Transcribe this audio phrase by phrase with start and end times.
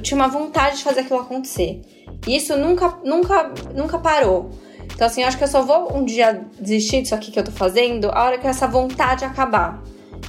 [0.00, 1.82] eu tinha uma vontade de fazer aquilo acontecer.
[2.26, 4.50] E isso nunca, nunca, nunca parou.
[4.92, 7.44] Então, assim, eu acho que eu só vou um dia desistir disso aqui que eu
[7.44, 9.82] tô fazendo a hora que essa vontade acabar.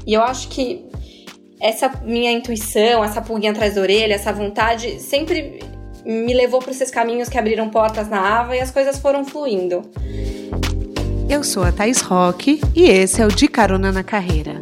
[0.05, 0.85] E eu acho que
[1.59, 5.59] essa minha intuição, essa pulguinha atrás da orelha, essa vontade sempre
[6.05, 9.83] me levou para esses caminhos que abriram portas na Ava e as coisas foram fluindo.
[11.29, 14.59] Eu sou a Thais Roque e esse é o De Carona na Carreira,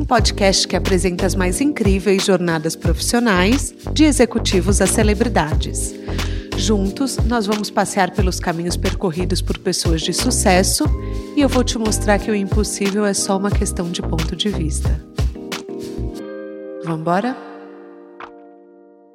[0.00, 5.94] um podcast que apresenta as mais incríveis jornadas profissionais de executivos a celebridades.
[6.56, 10.84] Juntos, nós vamos passear pelos caminhos percorridos por pessoas de sucesso
[11.36, 14.48] e eu vou te mostrar que o impossível é só uma questão de ponto de
[14.48, 14.88] vista.
[16.82, 17.36] Vamos embora?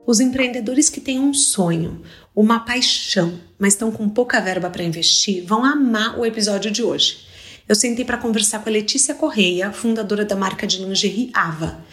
[0.05, 2.03] Os empreendedores que têm um sonho,
[2.35, 7.25] uma paixão, mas estão com pouca verba para investir, vão amar o episódio de hoje.
[7.67, 11.83] Eu sentei para conversar com a Letícia Correia, fundadora da marca de lingerie Ava.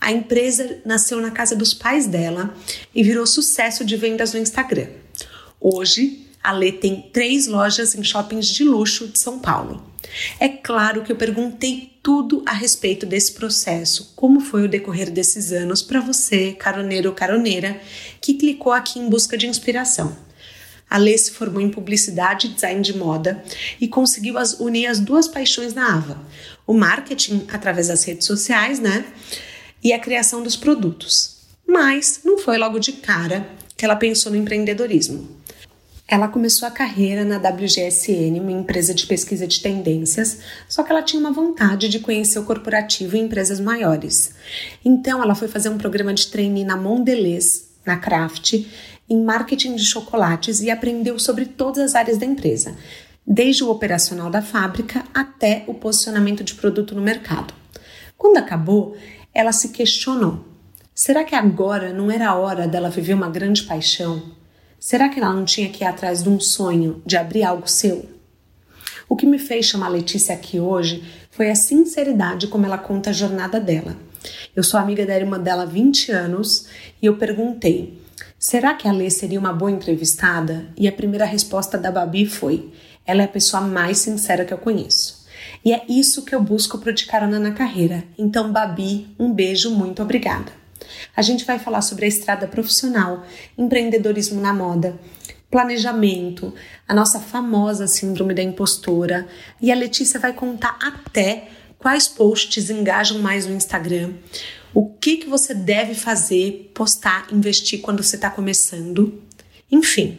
[0.00, 2.52] A empresa nasceu na casa dos pais dela
[2.92, 4.88] e virou sucesso de vendas no Instagram.
[5.60, 9.86] Hoje, a Lê tem três lojas em shoppings de luxo de São Paulo.
[10.40, 15.52] É claro que eu perguntei tudo a respeito desse processo, como foi o decorrer desses
[15.52, 17.80] anos para você, caroneiro ou caroneira,
[18.20, 20.16] que clicou aqui em busca de inspiração.
[20.90, 23.42] A Lê se formou em publicidade e design de moda
[23.80, 26.20] e conseguiu as, unir as duas paixões na Ava:
[26.66, 29.04] o marketing através das redes sociais, né?
[29.82, 31.38] E a criação dos produtos.
[31.66, 35.40] Mas não foi logo de cara que ela pensou no empreendedorismo.
[36.08, 41.04] Ela começou a carreira na WGSN, uma empresa de pesquisa de tendências, só que ela
[41.04, 44.34] tinha uma vontade de conhecer o corporativo em empresas maiores.
[44.84, 48.66] Então, ela foi fazer um programa de trainee na Mondelez, na Kraft,
[49.10, 52.76] em marketing de chocolates e aprendeu sobre todas as áreas da empresa,
[53.26, 57.52] desde o operacional da fábrica até o posicionamento de produto no mercado.
[58.16, 58.96] Quando acabou,
[59.34, 60.44] ela se questionou:
[60.94, 64.22] será que agora não era a hora dela viver uma grande paixão?
[64.78, 68.08] Será que ela não tinha que ir atrás de um sonho, de abrir algo seu?
[69.08, 73.12] O que me fez chamar Letícia aqui hoje foi a sinceridade como ela conta a
[73.12, 73.96] jornada dela.
[74.54, 76.66] Eu sou amiga da irmã dela há 20 anos
[77.02, 77.99] e eu perguntei:
[78.40, 80.66] será que a Lê seria uma boa entrevistada?
[80.76, 82.72] E a primeira resposta da Babi foi:
[83.06, 85.20] ela é a pessoa mais sincera que eu conheço.
[85.64, 88.02] E é isso que eu busco pro De Carona na Carreira.
[88.18, 90.50] Então, Babi, um beijo, muito obrigada.
[91.14, 93.24] A gente vai falar sobre a estrada profissional,
[93.56, 94.98] empreendedorismo na moda,
[95.50, 96.54] planejamento,
[96.88, 99.28] a nossa famosa síndrome da impostora
[99.60, 104.14] e a Letícia vai contar até quais posts engajam mais no Instagram,
[104.72, 109.20] o que, que você deve fazer, postar, investir quando você está começando.
[109.70, 110.18] Enfim,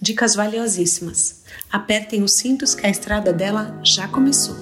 [0.00, 1.42] dicas valiosíssimas.
[1.70, 4.56] Apertem os cintos que a estrada dela já começou.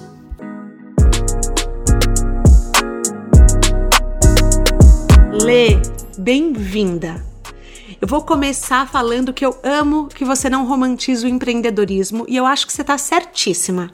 [5.41, 5.77] Lê,
[6.17, 7.25] bem-vinda!
[7.99, 12.45] Eu vou começar falando que eu amo que você não romantiza o empreendedorismo e eu
[12.45, 13.91] acho que você está certíssima.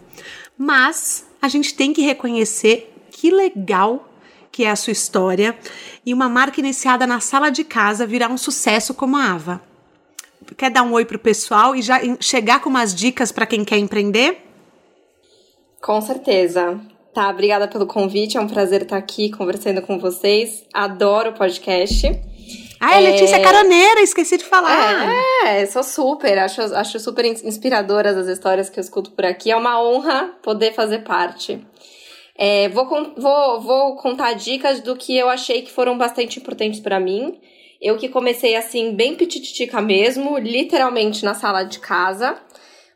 [0.58, 4.13] Mas a gente tem que reconhecer que legal
[4.54, 5.58] que é a sua história
[6.06, 9.62] e uma marca iniciada na sala de casa virar um sucesso como a Ava.
[10.56, 13.80] Quer dar um oi pro pessoal e já chegar com umas dicas para quem quer
[13.80, 14.38] empreender?
[15.82, 16.80] Com certeza.
[17.14, 18.38] Tá, obrigada pelo convite.
[18.38, 20.64] É um prazer estar aqui conversando com vocês.
[20.72, 22.08] Adoro o podcast.
[22.80, 25.10] Ah, é Letícia Caroneira, esqueci de falar.
[25.46, 26.38] É, é, sou super.
[26.38, 29.50] Acho, acho super inspiradoras as histórias que eu escuto por aqui.
[29.50, 31.66] É uma honra poder fazer parte.
[32.36, 37.00] É, vou, vou, vou contar dicas do que eu achei que foram bastante importantes para
[37.00, 37.40] mim.
[37.82, 42.38] Eu que comecei assim, bem pititica mesmo, literalmente na sala de casa.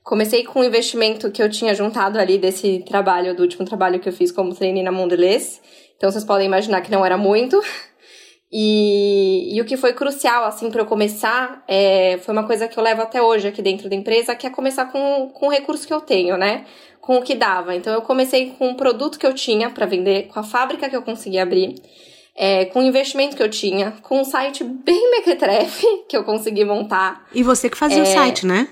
[0.02, 4.08] Comecei com o investimento que eu tinha juntado ali desse trabalho, do último trabalho que
[4.08, 5.62] eu fiz como trainee na Mondelez.
[5.98, 7.62] Então vocês podem imaginar que não era muito.
[8.52, 12.78] E, e o que foi crucial, assim, para eu começar, é, foi uma coisa que
[12.78, 15.86] eu levo até hoje aqui dentro da empresa, que é começar com, com o recurso
[15.86, 16.66] que eu tenho, né?
[17.02, 17.76] Com o que dava.
[17.76, 20.96] Então eu comecei com o produto que eu tinha para vender, com a fábrica que
[20.96, 21.76] eu consegui abrir.
[22.40, 26.64] É, com o investimento que eu tinha, com um site bem mequetrefe que eu consegui
[26.64, 27.28] montar.
[27.34, 28.68] E você que fazia é, o site, né?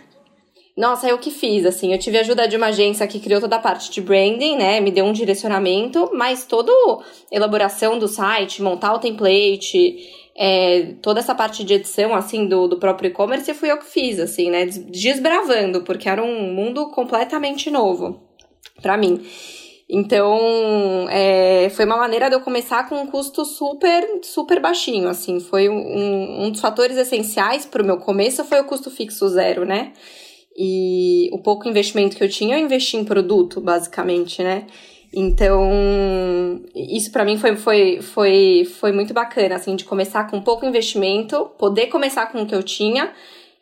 [0.76, 3.60] Nossa, eu que fiz, assim, eu tive ajuda de uma agência que criou toda a
[3.60, 6.70] parte de branding, né, me deu um direcionamento, mas toda
[7.32, 9.98] elaboração do site, montar o template,
[10.38, 14.20] é, toda essa parte de edição, assim, do, do próprio e-commerce, fui eu que fiz,
[14.20, 18.20] assim, né, desbravando, porque era um mundo completamente novo
[18.82, 19.26] para mim.
[19.88, 25.40] Então, é, foi uma maneira de eu começar com um custo super, super baixinho, assim,
[25.40, 29.64] foi um, um dos fatores essenciais para o meu começo foi o custo fixo zero,
[29.64, 29.94] né,
[30.56, 34.66] e o pouco investimento que eu tinha, eu investi em produto, basicamente, né?
[35.14, 40.66] Então, isso para mim foi, foi, foi, foi muito bacana, assim, de começar com pouco
[40.66, 43.14] investimento, poder começar com o que eu tinha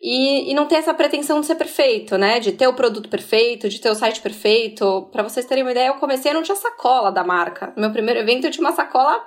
[0.01, 2.39] e, e não ter essa pretensão de ser perfeito, né?
[2.39, 5.07] De ter o produto perfeito, de ter o site perfeito.
[5.11, 7.71] Para vocês terem uma ideia, eu comecei e não tinha sacola da marca.
[7.75, 9.23] No meu primeiro evento eu tinha uma sacola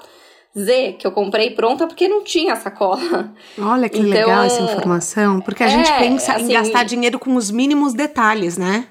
[0.59, 3.33] Z, que eu comprei pronta porque não tinha sacola.
[3.59, 7.19] Olha que então, legal essa informação, porque a é, gente pensa assim, em gastar dinheiro
[7.19, 8.89] com os mínimos detalhes, né?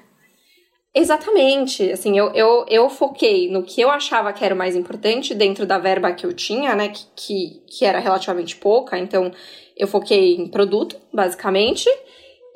[0.94, 1.92] Exatamente.
[1.92, 5.66] Assim, eu, eu, eu foquei no que eu achava que era o mais importante dentro
[5.66, 6.88] da verba que eu tinha, né?
[6.88, 8.98] Que, que, que era relativamente pouca.
[8.98, 9.30] Então,
[9.76, 11.90] eu foquei em produto, basicamente.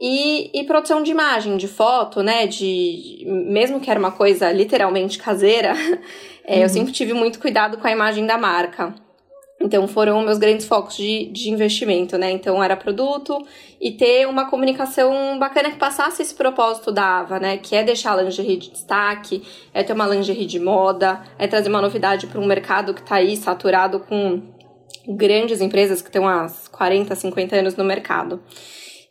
[0.00, 2.46] E, e produção de imagem, de foto, né?
[2.46, 3.22] De.
[3.26, 5.74] Mesmo que era uma coisa literalmente caseira,
[6.42, 6.62] é, uhum.
[6.62, 8.94] eu sempre tive muito cuidado com a imagem da marca.
[9.60, 12.30] Então foram meus grandes focos de, de investimento, né?
[12.30, 13.46] Então era produto
[13.78, 17.58] e ter uma comunicação bacana que passasse esse propósito da Ava, né?
[17.58, 19.42] Que é deixar a lingerie de destaque,
[19.74, 23.16] é ter uma lingerie de moda, é trazer uma novidade para um mercado que está
[23.16, 24.40] aí saturado com
[25.06, 28.42] grandes empresas que estão há 40, 50 anos no mercado.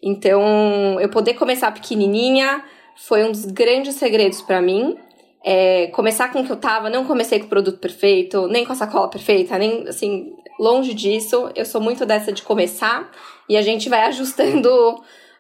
[0.02, 2.64] Então, eu poder começar pequenininha
[2.96, 4.98] foi um dos grandes segredos para mim
[5.44, 8.74] é, começar com o que eu tava, não comecei com o produto perfeito, nem com
[8.74, 11.50] a sacola perfeita, nem assim, longe disso.
[11.56, 13.10] Eu sou muito dessa de começar
[13.48, 14.70] e a gente vai ajustando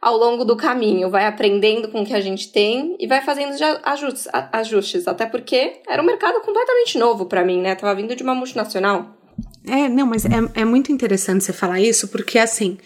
[0.01, 3.53] ao longo do caminho, vai aprendendo com o que a gente tem e vai fazendo
[3.83, 7.75] ajustes, ajustes até porque era um mercado completamente novo para mim, né?
[7.75, 9.17] Tava vindo de uma multinacional.
[9.67, 12.77] É, não, mas é, é muito interessante você falar isso, porque assim,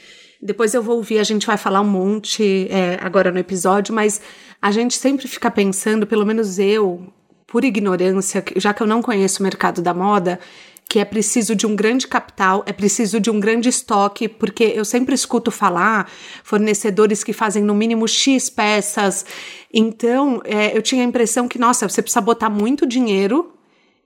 [0.44, 4.20] depois eu vou ouvir, a gente vai falar um monte é, agora no episódio, mas
[4.62, 7.08] a gente sempre fica pensando, pelo menos eu,
[7.48, 10.40] por ignorância, já que eu não conheço o mercado da moda,
[10.90, 14.84] que é preciso de um grande capital, é preciso de um grande estoque, porque eu
[14.84, 16.12] sempre escuto falar
[16.44, 19.26] fornecedores que fazem no mínimo X peças.
[19.74, 23.54] Então, é, eu tinha a impressão que, nossa, você precisa botar muito dinheiro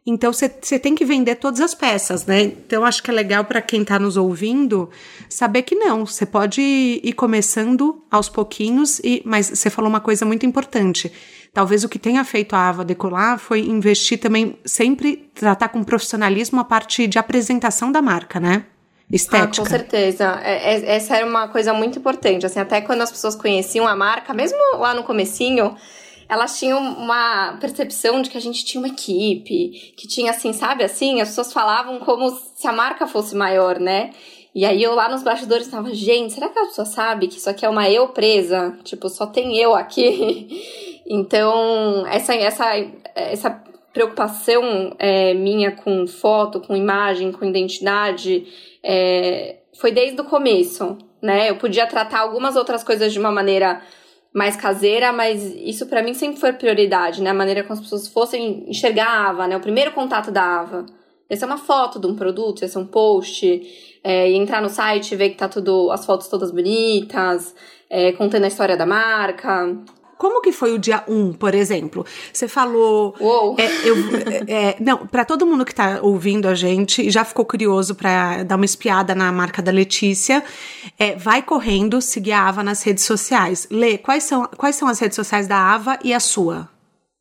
[0.09, 2.41] então você tem que vender todas as peças, né?
[2.41, 4.89] Então acho que é legal para quem está nos ouvindo
[5.29, 10.25] saber que não, você pode ir começando aos pouquinhos, e, mas você falou uma coisa
[10.25, 11.11] muito importante.
[11.53, 16.59] Talvez o que tenha feito a Ava decolar foi investir também, sempre tratar com profissionalismo
[16.61, 18.63] a parte de apresentação da marca, né?
[19.11, 19.61] Estética.
[19.61, 20.39] Ah, com certeza.
[20.43, 22.45] É, é, essa era uma coisa muito importante.
[22.45, 25.75] Assim, até quando as pessoas conheciam a marca, mesmo lá no comecinho,
[26.29, 30.83] elas tinham uma percepção de que a gente tinha uma equipe, que tinha assim, sabe
[30.83, 34.11] assim, as pessoas falavam como se a marca fosse maior, né?
[34.53, 37.49] E aí eu lá nos bastidores tava, gente, será que a pessoa sabe que isso
[37.49, 38.75] aqui é uma eu presa?
[38.83, 41.01] Tipo, só tem eu aqui.
[41.05, 42.65] então, essa, essa,
[43.13, 43.63] essa
[43.93, 48.47] preocupação é, minha com foto, com imagem, com identidade,
[48.83, 51.49] é, foi desde o começo, né?
[51.49, 53.81] Eu podia tratar algumas outras coisas de uma maneira
[54.33, 57.29] mais caseira, mas isso para mim sempre foi prioridade, né?
[57.29, 59.57] A maneira como as pessoas fossem enxergar a Ava, né?
[59.57, 60.85] O primeiro contato da Ava.
[61.33, 65.15] Ser uma foto de um produto, ia ser um post, é, entrar no site e
[65.17, 67.53] ver que tá tudo, as fotos todas bonitas,
[67.89, 69.75] é, contando a história da marca.
[70.17, 72.05] Como que foi o dia 1, um, por exemplo?
[72.33, 73.15] Você falou.
[73.19, 73.55] Uou!
[73.59, 73.95] É, eu,
[74.47, 78.55] é, não, para todo mundo que tá ouvindo a gente já ficou curioso para dar
[78.55, 80.43] uma espiada na marca da Letícia,
[80.97, 83.67] é, vai correndo seguir a Ava nas redes sociais.
[83.69, 86.69] Lê, quais são, quais são as redes sociais da Ava e a sua?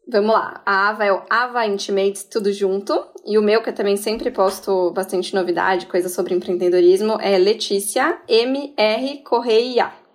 [0.09, 0.63] Vamos lá.
[0.65, 3.05] A Ava é o Ava Intimates, tudo junto.
[3.27, 8.19] E o meu, que eu também sempre posto bastante novidade, coisa sobre empreendedorismo, é Letícia
[8.29, 10.06] MR Correia.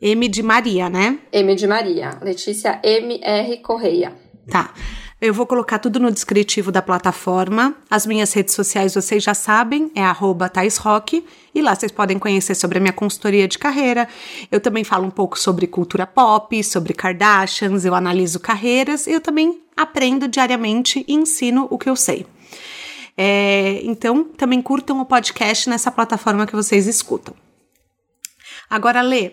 [0.00, 1.18] M de Maria, né?
[1.32, 2.18] M de Maria.
[2.22, 3.58] Letícia M.R.
[3.58, 4.12] Correia.
[4.48, 4.72] Tá.
[5.20, 7.76] Eu vou colocar tudo no descritivo da plataforma.
[7.90, 11.22] As minhas redes sociais vocês já sabem, é arroba Rock,
[11.54, 14.08] e lá vocês podem conhecer sobre a minha consultoria de carreira.
[14.50, 19.60] Eu também falo um pouco sobre cultura pop, sobre Kardashians, eu analiso carreiras, eu também
[19.76, 22.24] aprendo diariamente e ensino o que eu sei.
[23.14, 27.34] É, então, também curtam o podcast nessa plataforma que vocês escutam.
[28.70, 29.32] Agora, Lê,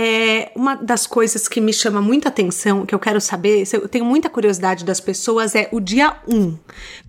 [0.00, 4.04] é, uma das coisas que me chama muita atenção, que eu quero saber, eu tenho
[4.04, 6.56] muita curiosidade das pessoas, é o dia 1.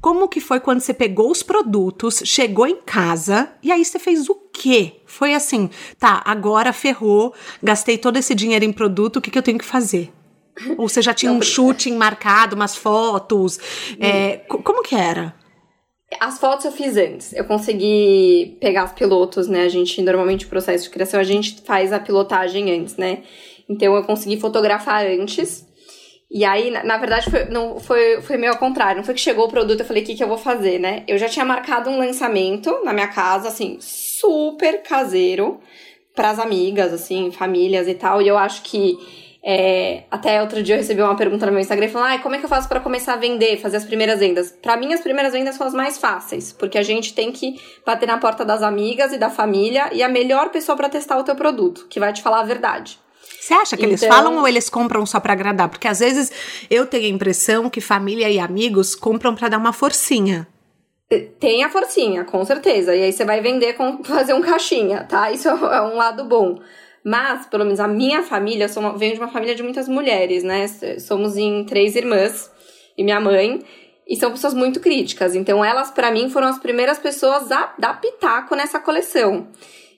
[0.01, 4.27] Como que foi quando você pegou os produtos, chegou em casa e aí você fez
[4.27, 5.01] o quê?
[5.05, 5.69] Foi assim,
[5.99, 7.31] tá, agora ferrou,
[7.61, 10.11] gastei todo esse dinheiro em produto, o que, que eu tenho que fazer?
[10.75, 13.59] Ou você já tinha um shooting marcado, umas fotos?
[13.99, 15.35] É, como que era?
[16.19, 17.33] As fotos eu fiz antes.
[17.33, 19.63] Eu consegui pegar os pilotos, né?
[19.63, 23.23] A gente, normalmente, o processo de criação, a gente faz a pilotagem antes, né?
[23.67, 25.67] Então, eu consegui fotografar antes.
[26.31, 28.97] E aí, na, na verdade, foi, não, foi, foi meio ao contrário.
[28.97, 31.03] Não foi que chegou o produto, eu falei, o que, que eu vou fazer, né?
[31.07, 35.59] Eu já tinha marcado um lançamento na minha casa, assim, super caseiro,
[36.15, 38.21] para as amigas, assim, famílias e tal.
[38.21, 38.97] E eu acho que
[39.41, 42.39] É, até outro dia eu recebi uma pergunta no meu Instagram falando: ah, como é
[42.39, 44.51] que eu faço para começar a vender, fazer as primeiras vendas?
[44.61, 48.07] Para mim, as primeiras vendas são as mais fáceis, porque a gente tem que bater
[48.07, 51.35] na porta das amigas e da família e a melhor pessoa para testar o teu
[51.35, 52.99] produto, que vai te falar a verdade.
[53.39, 53.89] Você acha que então...
[53.89, 55.69] eles falam ou eles compram só para agradar?
[55.69, 56.31] Porque às vezes
[56.69, 60.47] eu tenho a impressão que família e amigos compram para dar uma forcinha.
[61.39, 62.95] Tem a forcinha, com certeza.
[62.95, 65.31] E aí você vai vender com fazer um caixinha, tá?
[65.31, 66.59] Isso é um lado bom.
[67.09, 70.43] Mas, pelo menos a minha família, eu uma, venho de uma família de muitas mulheres,
[70.43, 70.67] né?
[70.99, 72.51] Somos em três irmãs
[72.95, 73.63] e minha mãe.
[74.07, 75.33] E são pessoas muito críticas.
[75.33, 79.47] Então, elas, para mim, foram as primeiras pessoas a dar pitaco nessa coleção.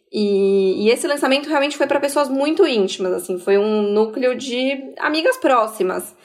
[0.09, 3.37] E, e esse lançamento realmente foi para pessoas muito íntimas, assim.
[3.37, 6.15] Foi um núcleo de amigas próximas.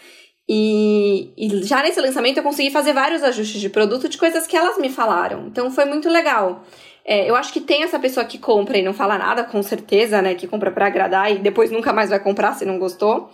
[0.48, 4.56] E, e, já nesse lançamento eu consegui fazer vários ajustes de produto de coisas que
[4.56, 5.48] elas me falaram.
[5.48, 6.64] Então foi muito legal.
[7.08, 10.20] É, eu acho que tem essa pessoa que compra e não fala nada, com certeza,
[10.20, 10.34] né?
[10.34, 13.30] Que compra para agradar e depois nunca mais vai comprar se não gostou.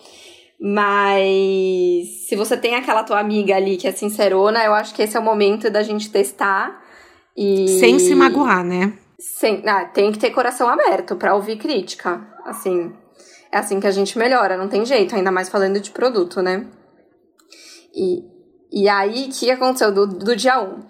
[0.61, 5.17] Mas se você tem aquela tua amiga ali que é sincerona, eu acho que esse
[5.17, 6.83] é o momento da gente testar.
[7.35, 7.81] E...
[7.81, 8.93] Sem se magoar, né?
[9.19, 12.21] Sem, ah, tem que ter coração aberto para ouvir crítica.
[12.45, 12.93] Assim,
[13.51, 16.67] é assim que a gente melhora, não tem jeito, ainda mais falando de produto, né?
[17.95, 18.23] E,
[18.71, 20.65] e aí, o que aconteceu do, do dia 1?
[20.65, 20.83] Um?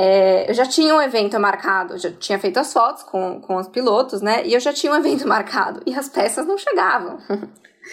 [0.00, 3.66] É, eu já tinha um evento marcado, já tinha feito as fotos com, com os
[3.66, 4.46] pilotos, né?
[4.46, 5.82] E eu já tinha um evento marcado.
[5.84, 7.18] E as peças não chegavam.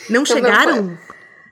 [0.10, 0.98] Não então, chegaram?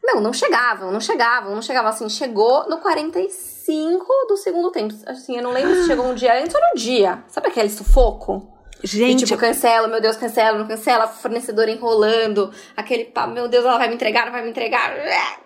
[0.04, 2.10] Não, não chegavam, não chegavam, não chegavam assim.
[2.10, 4.94] Chegou no 45 do segundo tempo.
[5.08, 7.24] Assim, eu não lembro se chegou um dia antes ou no dia.
[7.30, 8.46] Sabe aquele sufoco?
[8.84, 9.24] Gente.
[9.24, 13.78] E, tipo, cancela, meu Deus, cancela, não cancela, fornecedor enrolando, aquele pá, meu Deus, ela
[13.78, 14.94] vai me entregar, não vai me entregar.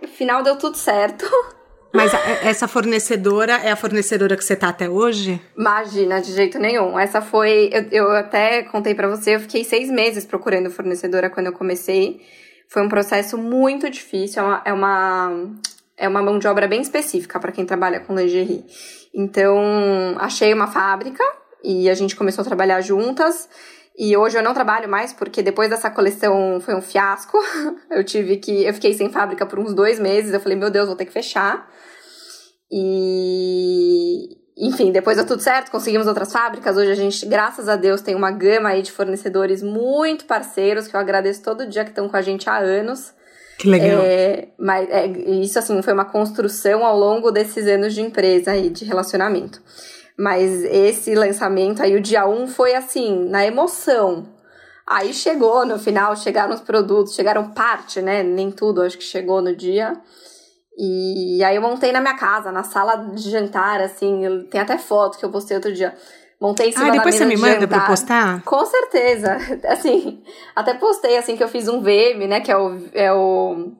[0.01, 1.23] No final deu tudo certo.
[1.97, 2.13] Mas
[2.43, 5.41] essa fornecedora é a fornecedora que você tá até hoje?
[5.57, 6.97] Imagina, de jeito nenhum.
[6.97, 7.71] Essa foi.
[7.73, 12.21] Eu, eu até contei para você, eu fiquei seis meses procurando fornecedora quando eu comecei.
[12.69, 15.49] Foi um processo muito difícil, é uma, é uma,
[15.97, 18.63] é uma mão de obra bem específica para quem trabalha com lingerie.
[19.11, 19.57] Então,
[20.19, 21.23] achei uma fábrica
[21.63, 23.49] e a gente começou a trabalhar juntas.
[23.97, 27.39] E hoje eu não trabalho mais porque depois dessa coleção foi um fiasco.
[27.89, 28.63] Eu tive que.
[28.63, 30.31] Eu fiquei sem fábrica por uns dois meses.
[30.31, 31.67] Eu falei, meu Deus, vou ter que fechar.
[32.71, 34.37] E.
[34.59, 36.75] Enfim, depois deu tudo certo, conseguimos outras fábricas.
[36.77, 40.95] Hoje a gente, graças a Deus, tem uma gama aí de fornecedores muito parceiros que
[40.95, 43.13] eu agradeço todo dia que estão com a gente há anos.
[43.59, 44.01] Que legal.
[44.03, 48.69] É, mas é, isso, assim, foi uma construção ao longo desses anos de empresa e
[48.69, 49.61] de relacionamento.
[50.17, 54.27] Mas esse lançamento aí, o dia 1, foi assim, na emoção.
[54.85, 58.23] Aí chegou no final, chegaram os produtos, chegaram parte, né?
[58.23, 59.93] Nem tudo, acho que chegou no dia.
[60.77, 65.17] E aí eu montei na minha casa, na sala de jantar, assim, tem até foto
[65.17, 65.95] que eu postei outro dia.
[66.39, 67.67] Montei em cima ah, depois você me manda jantar.
[67.67, 68.43] pra postar?
[68.43, 69.37] Com certeza.
[69.65, 70.21] Assim,
[70.55, 73.71] até postei, assim, que eu fiz um VM, né, que é o, é o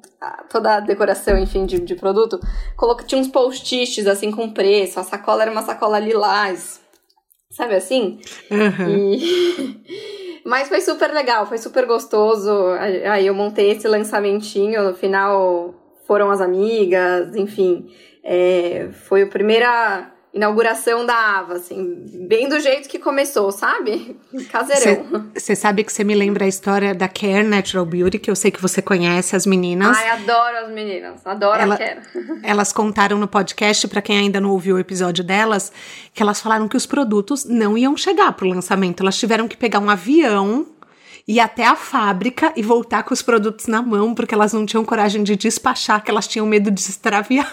[0.50, 2.40] toda a decoração, enfim, de, de produto.
[2.76, 5.00] Coloquei, tinha uns post-its, assim, com preço.
[5.00, 6.82] A sacola era uma sacola lilás.
[7.52, 8.20] Sabe assim?
[8.50, 8.90] Uhum.
[9.14, 10.42] E...
[10.44, 12.52] Mas foi super legal, foi super gostoso.
[13.12, 15.76] Aí eu montei esse lançamentinho, no final
[16.08, 17.92] foram as amigas, enfim.
[18.24, 24.16] É, foi a primeira inauguração da Ava, assim, bem do jeito que começou, sabe?
[24.52, 25.32] Caseirão.
[25.34, 28.52] Você sabe que você me lembra a história da Care Natural Beauty, que eu sei
[28.52, 29.98] que você conhece as meninas.
[29.98, 32.02] Ai, adoro as meninas, adoro Ela, a Care.
[32.44, 35.72] Elas contaram no podcast, para quem ainda não ouviu o episódio delas,
[36.14, 39.02] que elas falaram que os produtos não iam chegar pro lançamento.
[39.02, 40.68] Elas tiveram que pegar um avião
[41.28, 44.86] ir até a fábrica e voltar com os produtos na mão, porque elas não tinham
[44.86, 47.52] coragem de despachar, que elas tinham medo de extraviar.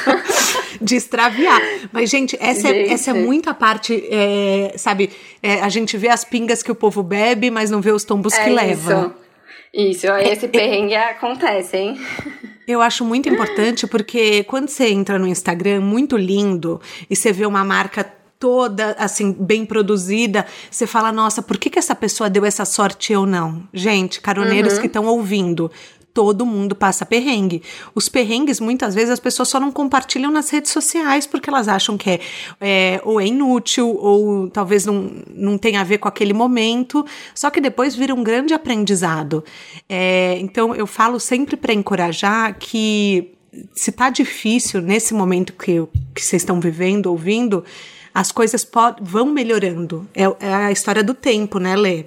[0.80, 1.60] de extraviar.
[1.90, 2.90] Mas, gente, essa, gente.
[2.90, 5.10] É, essa é muita parte, é, sabe?
[5.42, 8.34] É, a gente vê as pingas que o povo bebe, mas não vê os tombos
[8.34, 9.16] é que leva.
[9.72, 12.00] Isso, esse perrengue acontece, hein?
[12.68, 17.46] Eu acho muito importante porque quando você entra no Instagram, muito lindo, e você vê
[17.46, 18.04] uma marca
[18.42, 23.12] toda assim bem produzida, você fala, nossa, por que, que essa pessoa deu essa sorte
[23.12, 23.62] eu não?
[23.72, 24.80] Gente, caroneiros uhum.
[24.80, 25.70] que estão ouvindo,
[26.12, 27.62] todo mundo passa perrengue.
[27.94, 31.96] Os perrengues, muitas vezes, as pessoas só não compartilham nas redes sociais porque elas acham
[31.96, 32.20] que é,
[32.60, 37.06] é, ou é inútil ou talvez não, não tenha a ver com aquele momento.
[37.36, 39.44] Só que depois vira um grande aprendizado.
[39.88, 43.34] É, então, eu falo sempre para encorajar que
[43.72, 47.64] se tá difícil nesse momento que, que vocês estão vivendo, ouvindo,
[48.14, 48.66] as coisas
[49.00, 50.08] vão melhorando.
[50.14, 52.06] É, é, a história do tempo, né, Lê?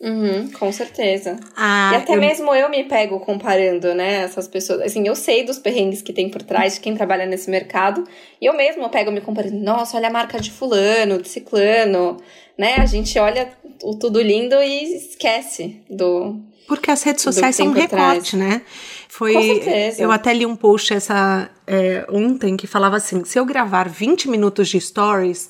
[0.00, 1.38] Uhum, com certeza.
[1.56, 2.20] Ah, e até eu...
[2.20, 4.82] mesmo eu me pego comparando, né, essas pessoas.
[4.82, 8.04] Assim, eu sei dos perrengues que tem por trás de quem trabalha nesse mercado.
[8.40, 9.56] E eu mesmo pego me comparando.
[9.56, 12.18] Nossa, olha a marca de fulano, de ciclano,
[12.58, 12.74] né?
[12.78, 13.50] A gente olha
[13.82, 16.38] o tudo lindo e esquece do.
[16.66, 18.62] Porque as redes sociais são um recorte, né?
[19.16, 20.02] Foi, Com certeza.
[20.02, 24.28] Eu até li um post essa, é, ontem que falava assim: se eu gravar 20
[24.28, 25.48] minutos de stories,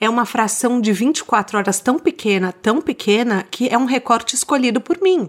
[0.00, 4.80] é uma fração de 24 horas tão pequena, tão pequena, que é um recorte escolhido
[4.80, 5.28] por mim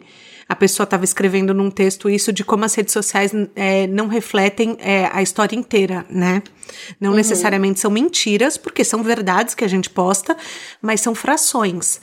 [0.49, 4.77] a pessoa estava escrevendo num texto isso de como as redes sociais é, não refletem
[4.79, 6.41] é, a história inteira, né?
[7.01, 7.17] Não uhum.
[7.17, 10.37] necessariamente são mentiras, porque são verdades que a gente posta,
[10.81, 11.99] mas são frações.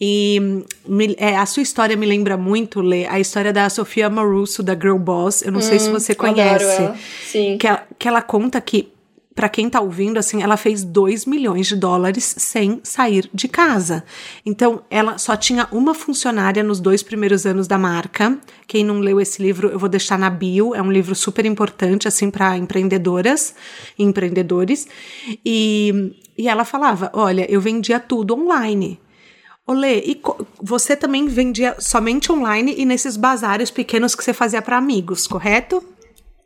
[0.00, 4.62] E me, é, a sua história me lembra muito, Lê, a história da Sofia Marusso,
[4.62, 5.42] da Girl Boss.
[5.42, 6.90] Eu não hum, sei se hum, você conhece.
[7.26, 7.58] Sim.
[7.58, 8.90] Que, ela, que ela conta que
[9.34, 14.04] para quem tá ouvindo, assim, ela fez 2 milhões de dólares sem sair de casa.
[14.44, 18.36] Então, ela só tinha uma funcionária nos dois primeiros anos da marca.
[18.66, 20.74] Quem não leu esse livro, eu vou deixar na bio.
[20.74, 23.54] É um livro super importante, assim, para empreendedoras
[23.98, 24.86] e empreendedores.
[25.44, 28.98] E, e ela falava: Olha, eu vendia tudo online.
[29.70, 30.20] Olê, e
[30.60, 35.80] você também vendia somente online e nesses bazares pequenos que você fazia para amigos, correto?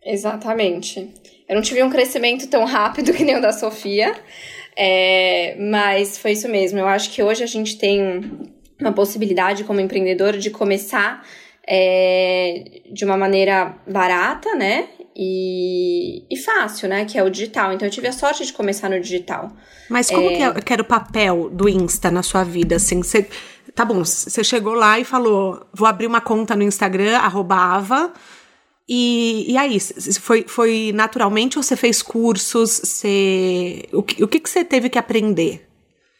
[0.04, 1.08] Exatamente.
[1.48, 4.14] Eu não tive um crescimento tão rápido que nem o da Sofia,
[4.76, 6.78] é, mas foi isso mesmo.
[6.78, 8.30] Eu acho que hoje a gente tem
[8.78, 11.26] uma possibilidade como empreendedor de começar
[11.66, 14.88] é, de uma maneira barata, né?
[15.16, 17.04] E, e fácil, né?
[17.04, 17.72] Que é o digital.
[17.72, 19.52] Então eu tive a sorte de começar no digital.
[19.88, 20.36] Mas como é...
[20.36, 22.76] que, é, que era o papel do Insta na sua vida?
[22.76, 23.28] Assim, você,
[23.74, 28.12] tá bom, você chegou lá e falou: vou abrir uma conta no Instagram, arrobava.
[28.88, 29.78] E, e aí,
[30.20, 32.80] foi, foi naturalmente ou você fez cursos?
[32.82, 35.66] Você, o, que, o que, que você teve que aprender?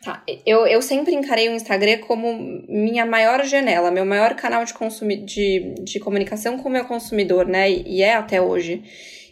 [0.04, 4.74] Tá, eu, eu sempre encarei o Instagram como minha maior janela, meu maior canal de,
[4.74, 7.70] consumi de, de comunicação com o meu consumidor, né?
[7.70, 8.82] E é até hoje.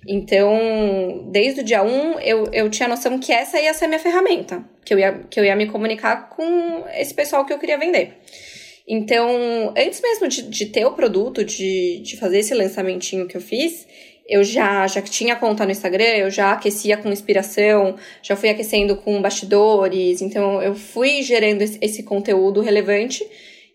[0.09, 3.89] Então, desde o dia 1, eu, eu tinha a noção que essa ia ser a
[3.89, 7.59] minha ferramenta, que eu ia, que eu ia me comunicar com esse pessoal que eu
[7.59, 8.17] queria vender.
[8.89, 13.41] Então, antes mesmo de, de ter o produto, de, de fazer esse lançamentinho que eu
[13.41, 13.87] fiz,
[14.33, 18.97] eu já, já tinha conta no Instagram, eu já aquecia com inspiração, já fui aquecendo
[18.97, 23.23] com bastidores, então eu fui gerando esse, conteúdo relevante.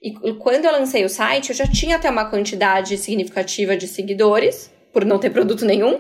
[0.02, 4.72] E quando eu lancei o site, eu já tinha até uma quantidade significativa de seguidores,
[4.92, 6.00] por não ter produto nenhum,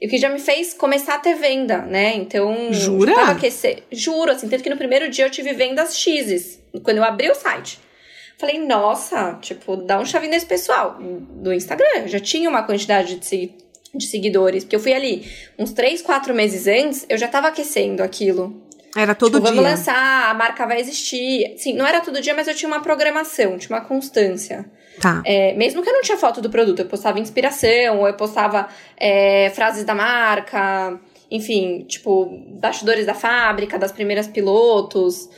[0.00, 2.14] e o que já me fez começar a ter venda, né?
[2.14, 2.72] Então.
[2.72, 3.30] Jura?
[3.30, 7.28] Aquecer, juro, assim, tanto que no primeiro dia eu tive vendas X, quando eu abri
[7.28, 7.80] o site.
[8.38, 12.06] Falei, nossa, tipo, dá um chavinho nesse pessoal do Instagram.
[12.06, 13.54] Já tinha uma quantidade de,
[13.96, 14.64] de seguidores.
[14.64, 18.66] Porque eu fui ali uns 3, 4 meses antes, eu já tava aquecendo aquilo.
[18.96, 19.50] Era todo tipo, dia.
[19.50, 21.54] Vamos lançar, a marca vai existir.
[21.58, 24.64] Sim, não era todo dia, mas eu tinha uma programação, tinha uma constância.
[25.00, 25.22] Tá.
[25.26, 28.68] É, mesmo que eu não tinha foto do produto, eu postava inspiração, ou eu postava
[28.96, 30.98] é, frases da marca,
[31.30, 32.26] enfim, tipo,
[32.58, 35.28] bastidores da fábrica, das primeiras pilotos.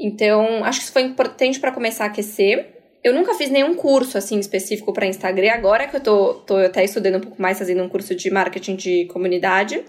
[0.00, 2.81] Então, acho que isso foi importante para começar a aquecer.
[3.02, 6.84] Eu nunca fiz nenhum curso assim específico para Instagram, agora que eu tô, tô até
[6.84, 9.82] estudando um pouco mais, fazendo um curso de marketing de comunidade.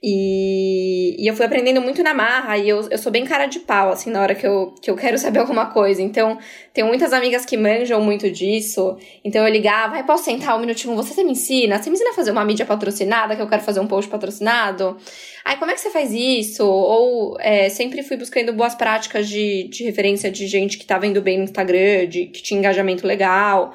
[0.00, 3.58] E, e eu fui aprendendo muito na marra, e eu, eu sou bem cara de
[3.58, 6.00] pau, assim, na hora que eu, que eu quero saber alguma coisa.
[6.00, 6.38] Então,
[6.72, 8.96] tenho muitas amigas que manjam muito disso.
[9.24, 10.94] Então, eu ligava, ai, posso sentar um minutinho?
[10.94, 11.82] Você me ensina?
[11.82, 14.96] Você me ensina a fazer uma mídia patrocinada, que eu quero fazer um post patrocinado?
[15.44, 16.64] Ai, como é que você faz isso?
[16.64, 21.20] Ou é, sempre fui buscando boas práticas de, de referência de gente que tá vendo
[21.20, 23.74] bem no Instagram, de, que tinha engajamento legal.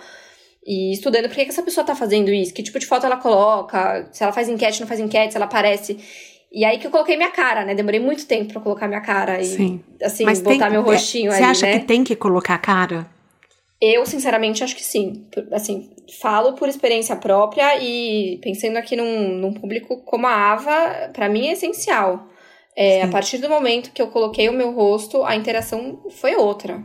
[0.65, 3.17] E estudando por que, que essa pessoa tá fazendo isso, que tipo de foto ela
[3.17, 5.97] coloca, se ela faz enquete, não faz enquete, se ela aparece.
[6.51, 7.73] E aí que eu coloquei minha cara, né?
[7.73, 9.83] Demorei muito tempo pra colocar minha cara e, Sim.
[10.01, 11.79] assim, Mas botar tem, meu rostinho é, ali, Você acha né?
[11.79, 13.07] que tem que colocar a cara?
[13.81, 15.27] Eu, sinceramente, acho que sim.
[15.51, 15.89] Assim,
[16.21, 21.47] falo por experiência própria e pensando aqui num, num público como a Ava, para mim
[21.47, 22.29] é essencial.
[22.77, 26.81] É, a partir do momento que eu coloquei o meu rosto, a interação foi outra.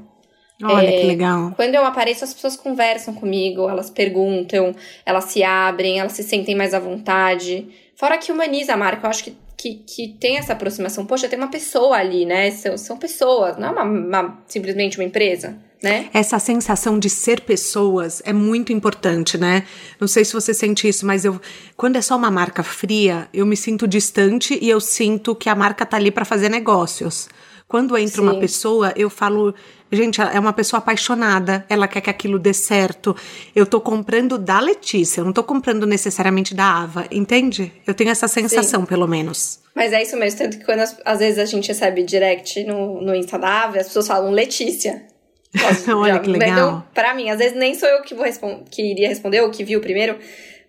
[0.62, 1.52] Olha é, que legal.
[1.54, 4.74] Quando eu apareço, as pessoas conversam comigo, elas perguntam,
[5.06, 7.68] elas se abrem, elas se sentem mais à vontade.
[7.94, 11.06] Fora que humaniza a marca, eu acho que, que, que tem essa aproximação.
[11.06, 12.50] Poxa, tem uma pessoa ali, né?
[12.50, 15.56] São, são pessoas, não é uma, uma, simplesmente uma empresa.
[15.80, 16.10] Né?
[16.12, 19.64] Essa sensação de ser pessoas é muito importante, né?
[20.00, 21.40] Não sei se você sente isso, mas eu,
[21.76, 25.54] quando é só uma marca fria, eu me sinto distante e eu sinto que a
[25.54, 27.28] marca tá ali para fazer negócios.
[27.68, 28.22] Quando entra Sim.
[28.22, 29.54] uma pessoa, eu falo,
[29.90, 33.16] gente, é uma pessoa apaixonada, ela quer que aquilo dê certo.
[33.54, 37.72] Eu tô comprando da Letícia, eu não tô comprando necessariamente da Ava, entende?
[37.86, 38.86] Eu tenho essa sensação, Sim.
[38.86, 39.60] pelo menos.
[39.74, 43.00] Mas é isso mesmo, tanto que quando as, às vezes a gente recebe direct no,
[43.00, 45.06] no Insta da Ava, as pessoas falam Letícia.
[45.88, 46.50] Olha que legal.
[46.50, 49.50] Mandam pra mim, às vezes nem sou eu que vou responder, que iria responder ou
[49.50, 50.18] que viu primeiro,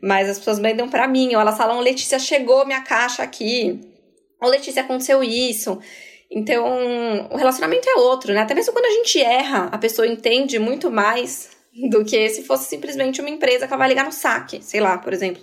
[0.02, 3.82] mas as pessoas mandam pra mim, ou elas falam, Letícia, chegou minha caixa aqui.
[4.42, 5.78] Ou Letícia, aconteceu isso.
[6.32, 8.42] Então, o relacionamento é outro, né?
[8.42, 11.50] Até mesmo quando a gente erra, a pessoa entende muito mais
[11.90, 15.14] do que se fosse simplesmente uma empresa que vai ligar no saque, sei lá, por
[15.14, 15.42] exemplo.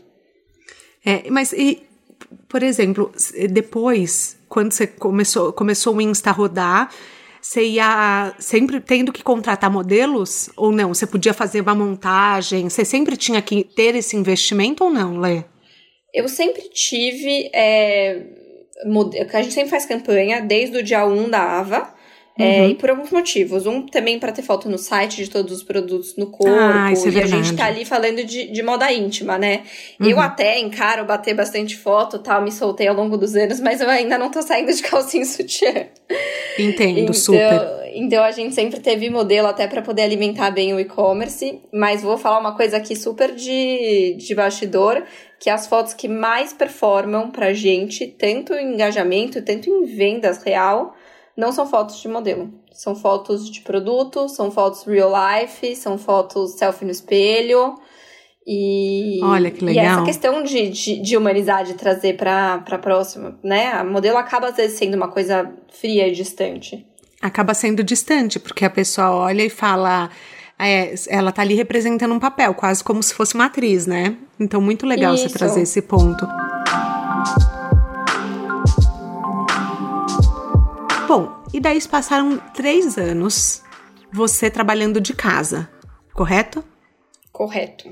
[1.04, 1.82] É, mas e,
[2.48, 3.12] por exemplo,
[3.50, 6.90] depois, quando você começou, começou o Insta a rodar,
[7.40, 10.92] você ia sempre tendo que contratar modelos ou não?
[10.92, 12.68] Você podia fazer uma montagem?
[12.68, 15.44] Você sempre tinha que ter esse investimento ou não, Lê?
[16.12, 17.48] Eu sempre tive.
[17.54, 18.45] É,
[19.32, 21.95] a gente sempre faz campanha desde o dia 1 da AVA.
[22.38, 22.44] Uhum.
[22.44, 23.66] É, e por alguns motivos.
[23.66, 26.54] Um, também para ter foto no site de todos os produtos no corpo.
[26.54, 29.62] Ah, isso é e a gente tá ali falando de, de moda íntima, né?
[29.98, 30.08] Uhum.
[30.08, 33.88] Eu até encaro bater bastante foto tal, me soltei ao longo dos anos, mas eu
[33.88, 35.86] ainda não tô saindo de calcinha e sutiã.
[36.58, 37.86] Entendo, então, super.
[37.94, 41.60] Então a gente sempre teve modelo até para poder alimentar bem o e-commerce.
[41.72, 45.02] Mas vou falar uma coisa aqui super de, de bastidor,
[45.40, 50.94] que as fotos que mais performam pra gente, tanto em engajamento, tanto em vendas real,
[51.36, 52.50] não são fotos de modelo.
[52.72, 57.74] São fotos de produto, são fotos real life, são fotos selfie no espelho.
[58.46, 59.84] E, Olha que legal.
[59.84, 63.72] E essa questão de, de, de humanizar, de trazer para a próxima, né?
[63.72, 66.86] A modelo acaba às vezes sendo uma coisa fria e distante.
[67.20, 70.10] Acaba sendo distante, porque a pessoa olha e fala.
[70.58, 74.16] É, ela tá ali representando um papel, quase como se fosse uma atriz, né?
[74.40, 75.28] Então, muito legal Isso.
[75.28, 76.26] você trazer esse ponto.
[81.06, 83.62] Bom, e daí passaram três anos
[84.12, 85.70] você trabalhando de casa,
[86.12, 86.64] correto?
[87.30, 87.88] Correto.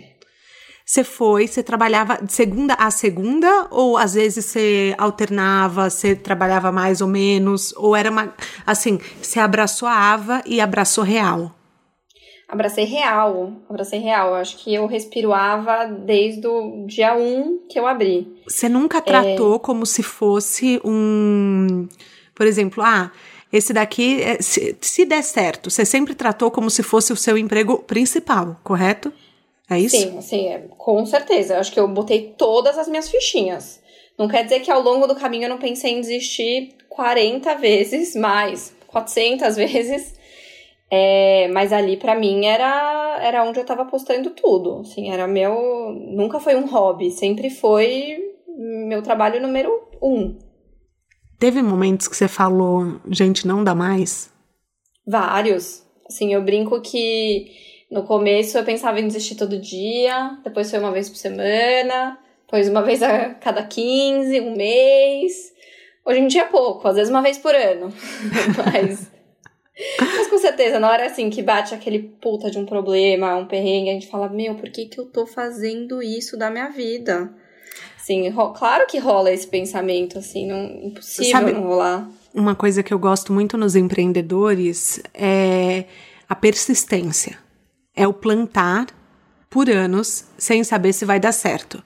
[0.85, 6.73] Você foi, você trabalhava de segunda a segunda, ou às vezes você alternava, você trabalhava
[6.73, 8.35] mais ou menos, ou era uma,
[8.67, 11.55] assim, você abraçou a Ava e abraçou real?
[12.49, 14.35] Abracei real, abracei real.
[14.35, 18.43] Acho que eu respiro Ava desde o dia 1 que eu abri.
[18.47, 19.59] Você nunca tratou é...
[19.59, 21.89] como se fosse um
[22.35, 23.11] por exemplo, ah,
[23.53, 27.39] esse daqui, é, se, se der certo, você sempre tratou como se fosse o seu
[27.39, 29.13] emprego principal, correto?
[29.71, 29.97] É isso?
[29.97, 31.55] Sim, sim, é, com certeza.
[31.55, 33.81] Eu acho que eu botei todas as minhas fichinhas.
[34.19, 38.15] Não quer dizer que ao longo do caminho eu não pensei em desistir 40 vezes
[38.15, 40.15] mais, 400 vezes.
[40.91, 44.81] É, mas ali para mim era era onde eu tava apostando tudo.
[44.81, 45.93] Assim, era meu.
[45.93, 48.19] Nunca foi um hobby, sempre foi
[48.57, 50.37] meu trabalho número um.
[51.39, 54.31] Teve momentos que você falou, gente, não dá mais?
[55.07, 55.83] Vários.
[56.09, 57.51] Assim, eu brinco que
[57.91, 62.69] no começo eu pensava em desistir todo dia, depois foi uma vez por semana, depois
[62.69, 65.53] uma vez a cada 15, um mês.
[66.05, 67.93] Hoje em dia é pouco, às vezes uma vez por ano.
[68.57, 69.11] mas,
[69.99, 73.91] mas com certeza, na hora assim que bate aquele puta de um problema, um perrengue,
[73.91, 77.33] a gente fala: Meu, por que, que eu tô fazendo isso da minha vida?
[78.05, 82.07] Sim, claro que rola esse pensamento, assim, não, impossível Sabe, não rolar.
[82.35, 85.87] Uma coisa que eu gosto muito nos empreendedores é
[86.29, 87.39] a persistência.
[87.97, 88.89] É o plantar
[89.49, 91.83] por anos sem saber se vai dar certo.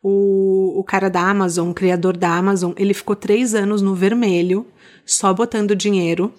[0.00, 4.64] O, o cara da Amazon, o criador da Amazon, ele ficou três anos no vermelho,
[5.04, 6.32] só botando dinheiro,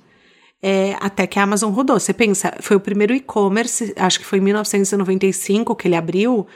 [0.61, 1.99] é, até que a Amazon rodou.
[1.99, 6.47] Você pensa, foi o primeiro e-commerce, acho que foi em 1995 que ele abriu,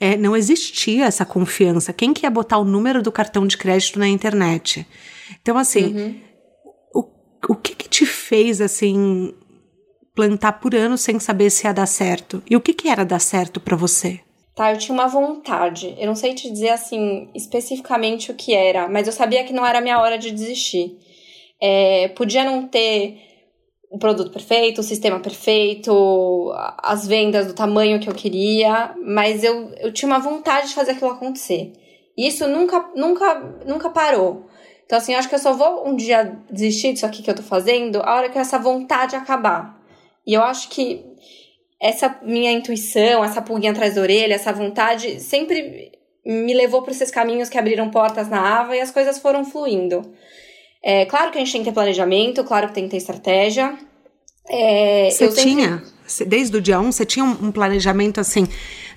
[0.00, 1.92] é, não existia essa confiança.
[1.92, 4.86] Quem que ia botar o número do cartão de crédito na internet?
[5.42, 6.20] Então, assim, uhum.
[6.94, 7.04] o,
[7.50, 9.34] o que que te fez, assim,
[10.14, 12.42] plantar por anos sem saber se ia dar certo?
[12.48, 14.20] E o que que era dar certo para você?
[14.54, 15.94] Tá, eu tinha uma vontade.
[15.98, 19.66] Eu não sei te dizer, assim, especificamente o que era, mas eu sabia que não
[19.66, 20.96] era a minha hora de desistir.
[21.60, 23.29] É, podia não ter
[23.90, 29.74] o produto perfeito, o sistema perfeito, as vendas do tamanho que eu queria, mas eu,
[29.78, 31.72] eu tinha uma vontade de fazer aquilo acontecer.
[32.16, 34.46] E isso nunca, nunca, nunca parou.
[34.86, 37.34] Então, assim, eu acho que eu só vou um dia desistir disso aqui que eu
[37.34, 39.76] tô fazendo a hora que essa vontade acabar.
[40.24, 41.04] E eu acho que
[41.80, 47.10] essa minha intuição, essa pulguinha atrás da orelha, essa vontade sempre me levou para esses
[47.10, 50.02] caminhos que abriram portas na Ava e as coisas foram fluindo.
[50.82, 53.76] É, claro que a gente tem que ter planejamento, claro que tem que ter estratégia.
[54.48, 55.42] É, você sempre...
[55.42, 55.82] tinha?
[56.26, 58.48] Desde o dia 1, você tinha um planejamento assim,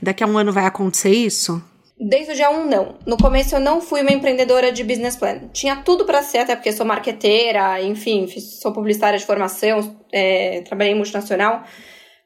[0.02, 1.62] daqui a um ano vai acontecer isso?
[2.00, 2.96] Desde o dia 1, não.
[3.06, 5.48] No começo eu não fui uma empreendedora de business plan.
[5.54, 10.94] Tinha tudo para ser, até porque sou marqueteira, enfim, sou publicitária de formação, é, trabalhei
[10.94, 11.64] em multinacional,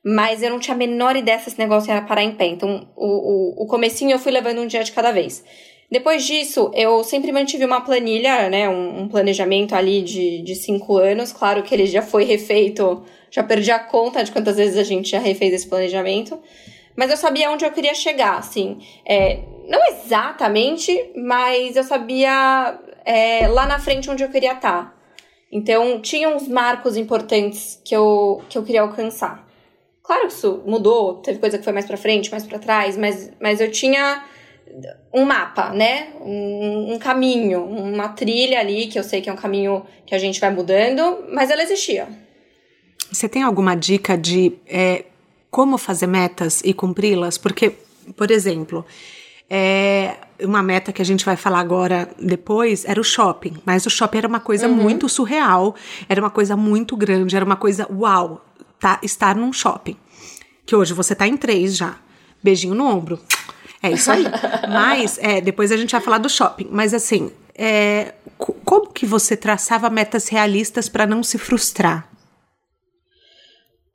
[0.04, 2.46] mas eu não tinha a menor ideia se esse negócio ia parar em pé.
[2.46, 5.43] Então, o, o, o comecinho eu fui levando um dia de cada vez.
[5.89, 10.97] Depois disso, eu sempre mantive uma planilha, né, um, um, planejamento ali de, de cinco
[10.97, 11.32] anos.
[11.32, 15.10] Claro que ele já foi refeito, já perdi a conta de quantas vezes a gente
[15.10, 16.38] já refez esse planejamento.
[16.93, 18.80] Mas eu sabia onde eu queria chegar, assim.
[19.08, 24.93] É, não exatamente, mas eu sabia é, lá na frente onde eu queria estar.
[25.50, 29.47] Então, tinha uns marcos importantes que eu, que eu queria alcançar.
[30.04, 33.32] Claro que isso mudou, teve coisa que foi mais para frente, mais para trás, mas,
[33.39, 34.23] mas eu tinha
[35.13, 36.10] um mapa, né?
[36.21, 40.19] Um, um, caminho, uma trilha ali, que eu sei que é um caminho que a
[40.19, 42.08] gente vai mudando, mas ela existia.
[43.12, 45.06] Você tem alguma dica de é,
[45.49, 47.38] como fazer metas e cumpri-las?
[47.38, 47.73] Porque,
[48.15, 48.86] por exemplo,
[49.49, 53.89] é, uma meta que a gente vai falar agora depois era o shopping, mas o
[53.89, 54.75] shopping era uma coisa uhum.
[54.75, 55.73] muito surreal,
[56.10, 58.45] era uma coisa muito grande, era uma coisa uau,
[58.80, 59.95] tá, estar num shopping.
[60.65, 61.95] Que hoje você tá em três já.
[62.43, 63.19] Beijinho no ombro.
[63.82, 64.24] É isso aí.
[64.70, 66.68] Mas, é, depois a gente vai falar do shopping.
[66.72, 72.08] Mas assim, é, como que você traçava metas realistas para não se frustrar?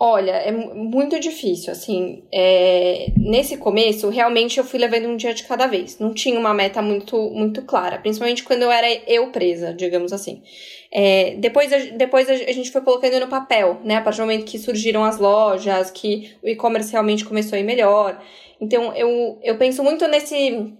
[0.05, 5.45] Olha, é muito difícil, assim, é, nesse começo, realmente eu fui levando um dia de
[5.45, 9.73] cada vez, não tinha uma meta muito, muito clara, principalmente quando eu era eu presa,
[9.73, 10.43] digamos assim.
[10.91, 14.59] É, depois, depois a gente foi colocando no papel, né, a partir do momento que
[14.59, 18.21] surgiram as lojas, que o e-commerce realmente começou a ir melhor,
[18.61, 20.75] então eu, eu penso muito nesse,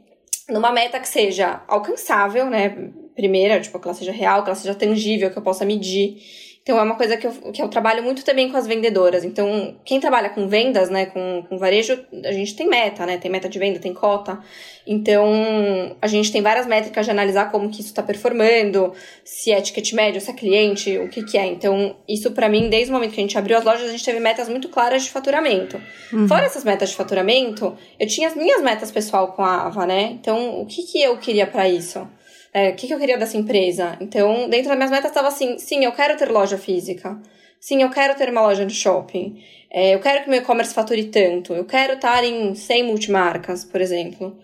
[0.49, 4.75] numa meta que seja alcançável, né, primeira, tipo, que ela seja real, que ela seja
[4.75, 6.17] tangível, que eu possa medir,
[6.63, 9.25] então é uma coisa que eu, que eu trabalho muito também com as vendedoras.
[9.25, 13.19] Então, quem trabalha com vendas, né, com, com varejo, a gente tem meta, né?
[13.19, 14.39] Tem meta de venda, tem cota.
[14.87, 18.93] Então, a gente tem várias métricas de analisar como que isso está performando,
[19.25, 21.47] se é ticket médio, se é cliente, o que que é.
[21.47, 24.05] Então, isso para mim, desde o momento que a gente abriu as lojas, a gente
[24.05, 25.83] teve metas muito claras de faturamento.
[26.13, 26.29] Uhum.
[26.29, 30.17] Fora essas metas de faturamento, eu tinha as minhas metas pessoal com a Ava, né?
[30.21, 32.07] Então, o que que eu queria para isso?
[32.53, 33.97] É, o que, que eu queria dessa empresa.
[34.01, 37.21] Então, dentro das minhas metas estava assim, sim, eu quero ter loja física.
[37.59, 39.43] Sim, eu quero ter uma loja de shopping.
[39.71, 41.55] É, eu quero que meu e-commerce fature tanto.
[41.55, 44.39] Eu quero estar em 100 multimarcas, por exemplo.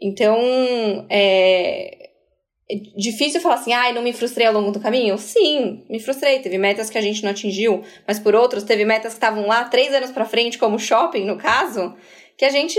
[0.00, 0.38] Então,
[1.10, 2.10] é,
[2.70, 5.18] é difícil falar assim, ai, ah, não me frustrei ao longo do caminho?
[5.18, 6.38] Sim, me frustrei.
[6.38, 9.64] Teve metas que a gente não atingiu, mas por outros, teve metas que estavam lá
[9.64, 11.94] três anos para frente, como shopping, no caso,
[12.38, 12.78] que a gente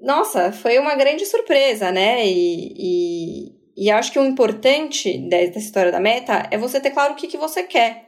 [0.00, 2.26] nossa, foi uma grande surpresa, né?
[2.26, 7.14] E, e, e acho que o importante dessa história da meta é você ter claro
[7.14, 8.06] o que, que você quer.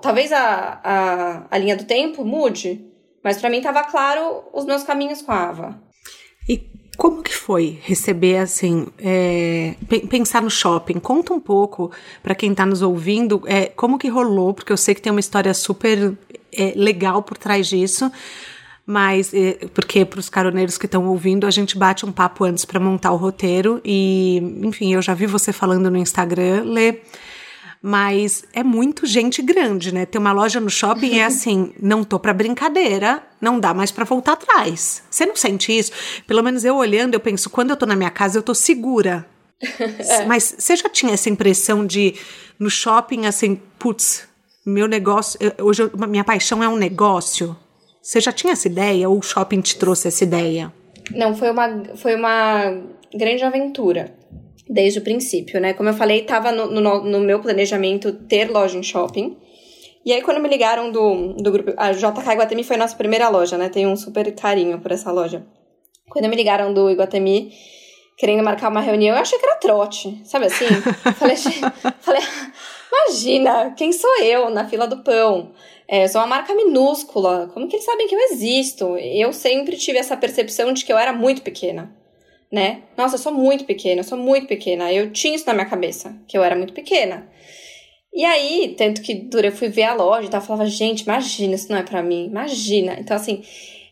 [0.00, 2.86] Talvez a, a, a linha do tempo mude,
[3.22, 5.82] mas para mim estava claro os meus caminhos com a Ava.
[6.48, 9.74] E como que foi receber assim, é,
[10.08, 10.98] pensar no shopping?
[10.98, 14.94] Conta um pouco para quem está nos ouvindo, é, como que rolou, porque eu sei
[14.94, 16.16] que tem uma história super
[16.50, 18.10] é, legal por trás disso
[18.88, 22.64] mas eh, porque para os caroneiros que estão ouvindo, a gente bate um papo antes
[22.64, 27.00] para montar o roteiro e, enfim, eu já vi você falando no Instagram, Lê,
[27.82, 30.06] mas é muito gente grande, né?
[30.06, 34.06] Ter uma loja no shopping é assim, não tô para brincadeira, não dá mais para
[34.06, 35.02] voltar atrás.
[35.10, 35.92] Você não sente isso?
[36.26, 39.28] Pelo menos eu olhando, eu penso, quando eu tô na minha casa, eu tô segura.
[39.60, 40.24] é.
[40.24, 42.14] Mas você já tinha essa impressão de
[42.58, 44.26] no shopping assim, putz,
[44.64, 47.54] meu negócio, hoje eu, minha paixão é um negócio?
[48.08, 50.72] Você já tinha essa ideia ou o shopping te trouxe essa ideia?
[51.10, 54.14] Não, foi uma, foi uma grande aventura
[54.66, 55.74] desde o princípio, né?
[55.74, 59.36] Como eu falei, estava no, no, no, meu planejamento ter loja em shopping.
[60.06, 61.74] E aí, quando me ligaram do, do grupo.
[61.76, 63.68] A JK Iguatemi foi a nossa primeira loja, né?
[63.68, 65.46] Tenho um super carinho por essa loja.
[66.08, 67.52] Quando me ligaram do Iguatemi,
[68.16, 70.64] querendo marcar uma reunião, eu achei que era trote, sabe assim?
[71.14, 71.36] falei,
[72.00, 72.22] falei,
[72.90, 75.52] imagina, quem sou eu na fila do pão?
[75.90, 77.50] É, eu sou uma marca minúscula.
[77.54, 78.96] Como que eles sabem que eu existo?
[78.98, 81.90] Eu sempre tive essa percepção de que eu era muito pequena,
[82.52, 82.82] né?
[82.96, 84.92] Nossa, eu sou muito pequena, eu sou muito pequena.
[84.92, 87.26] Eu tinha isso na minha cabeça, que eu era muito pequena.
[88.12, 91.54] E aí, tanto que eu fui ver a loja e tal, eu falava, gente, imagina,
[91.54, 92.96] isso não é para mim, imagina.
[92.98, 93.42] Então, assim,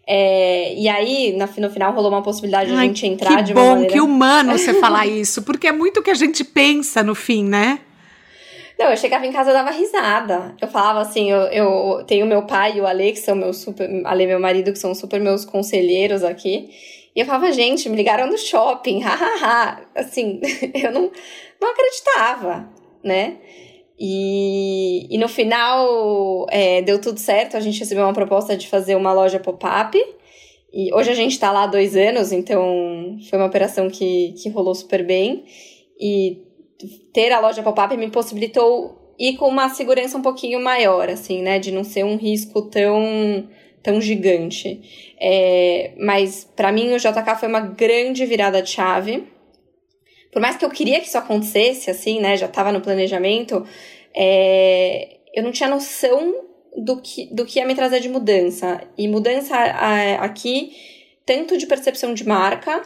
[0.07, 3.69] é, e aí, no final, rolou uma possibilidade de a gente entrar de uma bom,
[3.71, 3.93] maneira...
[3.93, 7.45] que humano você falar isso, porque é muito o que a gente pensa no fim,
[7.45, 7.81] né?
[8.79, 10.55] Não, eu chegava em casa e dava risada.
[10.61, 13.89] Eu falava assim, eu, eu tenho meu pai e o Ale, que são meus super.
[14.05, 16.69] Ale, meu marido, que são super meus conselheiros aqui.
[17.15, 19.81] E eu falava, gente, me ligaram do shopping, hahaha.
[19.95, 20.41] assim,
[20.75, 21.11] eu não,
[21.61, 22.69] não acreditava,
[23.03, 23.39] né?
[23.99, 28.95] E, e no final é, deu tudo certo, a gente recebeu uma proposta de fazer
[28.95, 29.99] uma loja pop-up.
[30.71, 34.51] E hoje a gente tá lá há dois anos, então foi uma operação que, que
[34.51, 35.47] rolou super bem.
[35.99, 36.43] E
[37.13, 41.59] ter a loja pop-up me possibilitou ir com uma segurança um pouquinho maior, assim, né?
[41.59, 43.49] De não ser um risco tão,
[43.83, 45.15] tão gigante.
[45.21, 49.25] É, mas para mim o JK foi uma grande virada de chave.
[50.33, 52.37] Por mais que eu queria que isso acontecesse, assim, né?
[52.37, 53.67] Já estava no planejamento,
[54.15, 58.83] é, eu não tinha noção do que, do que ia me trazer de mudança.
[58.99, 59.57] E mudança
[60.21, 60.73] aqui,
[61.25, 62.83] tanto de percepção de marca,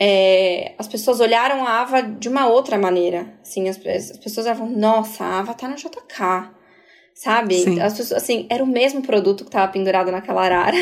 [0.00, 3.34] é, as pessoas olharam a Ava de uma outra maneira.
[3.42, 6.50] Assim, as, as pessoas falavam, nossa, a Ava tá no JK.
[7.14, 7.58] Sabe?
[7.58, 7.80] Sim.
[7.80, 10.76] As pessoas, assim, era o mesmo produto que tava pendurado naquela arara.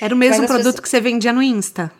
[0.00, 1.90] Era o mesmo produto pessoas- que você vendia no Insta.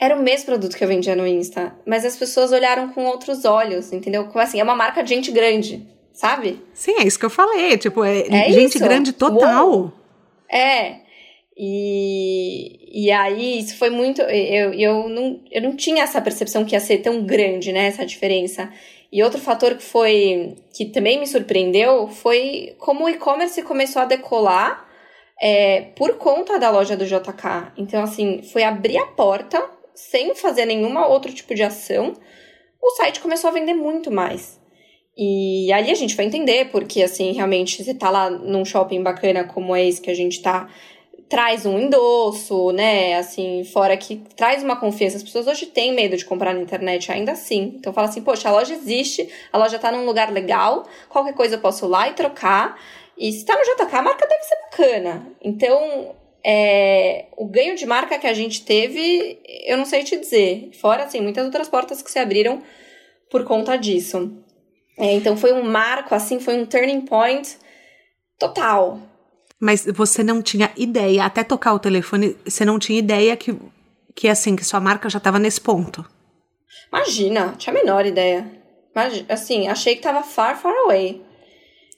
[0.00, 1.74] Era o mesmo produto que eu vendia no Insta.
[1.86, 4.24] Mas as pessoas olharam com outros olhos, entendeu?
[4.26, 6.62] Como assim, é uma marca de gente grande, sabe?
[6.72, 7.76] Sim, é isso que eu falei.
[7.76, 8.78] Tipo, é, É gente isso.
[8.84, 9.68] grande total.
[9.68, 9.92] Uou.
[10.50, 11.03] É.
[11.56, 14.20] E, e aí, isso foi muito.
[14.22, 17.86] Eu, eu, não, eu não tinha essa percepção que ia ser tão grande, né?
[17.86, 18.72] Essa diferença.
[19.12, 20.56] E outro fator que foi.
[20.72, 24.84] que também me surpreendeu foi como o e-commerce começou a decolar
[25.40, 27.72] é, por conta da loja do JK.
[27.76, 29.62] Então, assim, foi abrir a porta
[29.94, 32.14] sem fazer nenhuma outro tipo de ação.
[32.82, 34.60] O site começou a vender muito mais.
[35.16, 39.44] E ali a gente vai entender, porque assim, realmente, você tá lá num shopping bacana
[39.44, 40.68] como é esse que a gente tá,
[41.34, 43.16] traz um endosso, né?
[43.16, 45.16] Assim, fora que traz uma confiança.
[45.16, 47.74] As pessoas hoje têm medo de comprar na internet, ainda assim.
[47.76, 51.56] Então fala assim, poxa, a loja existe, a loja tá num lugar legal, qualquer coisa
[51.56, 52.80] eu posso ir lá e trocar.
[53.18, 55.26] E se tá no JK, a marca deve ser bacana.
[55.42, 56.14] Então,
[56.46, 60.70] é, o ganho de marca que a gente teve, eu não sei te dizer.
[60.80, 62.62] Fora, assim, muitas outras portas que se abriram
[63.28, 64.32] por conta disso.
[64.96, 67.56] É, então foi um marco, assim, foi um turning point
[68.38, 69.00] total.
[69.60, 73.56] Mas você não tinha ideia, até tocar o telefone, você não tinha ideia que,
[74.14, 76.04] que assim, que sua marca já estava nesse ponto.
[76.92, 78.50] Imagina, tinha a menor ideia.
[78.94, 81.22] Imagi- assim, achei que tava far, far away.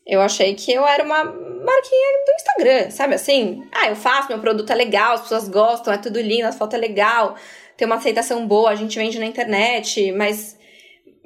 [0.06, 3.66] Eu achei que eu era uma marquinha do Instagram, sabe assim?
[3.72, 6.74] Ah, eu faço, meu produto é legal, as pessoas gostam, é tudo lindo, as fotos
[6.78, 7.34] é legal,
[7.76, 10.56] tem uma aceitação boa, a gente vende na internet, mas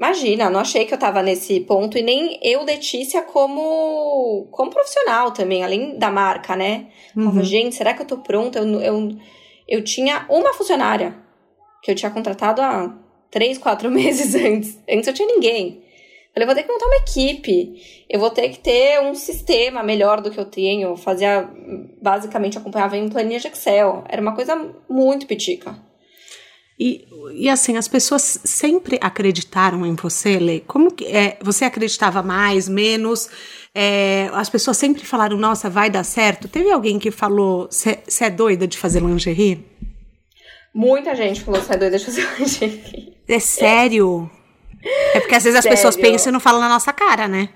[0.01, 5.31] imagina, não achei que eu tava nesse ponto e nem eu, Letícia, como, como profissional
[5.31, 6.87] também, além da marca, né?
[7.15, 8.61] Falava, gente, será que eu tô pronta?
[8.61, 9.17] Eu, eu,
[9.69, 11.15] eu tinha uma funcionária
[11.83, 12.97] que eu tinha contratado há
[13.31, 14.79] três, quatro meses antes.
[14.89, 15.85] Antes eu tinha ninguém.
[16.33, 18.05] Falei, eu vou ter que montar uma equipe.
[18.09, 20.97] Eu vou ter que ter um sistema melhor do que eu tenho.
[20.97, 21.47] Fazia,
[22.01, 24.05] basicamente, acompanhava em planilha de Excel.
[24.09, 24.57] Era uma coisa
[24.89, 25.90] muito pitica.
[26.81, 30.61] E, e assim, as pessoas sempre acreditaram em você, Lê?
[30.61, 33.29] Como que é, você acreditava mais, menos?
[33.75, 36.49] É, as pessoas sempre falaram, nossa, vai dar certo.
[36.49, 39.63] Teve alguém que falou, você é doida de fazer lingerie?
[40.75, 43.15] Muita gente falou, você é doida de fazer lingerie.
[43.29, 44.31] É sério?
[45.15, 45.77] É porque às vezes as Sério.
[45.77, 47.51] pessoas pensam e não falam na nossa cara, né?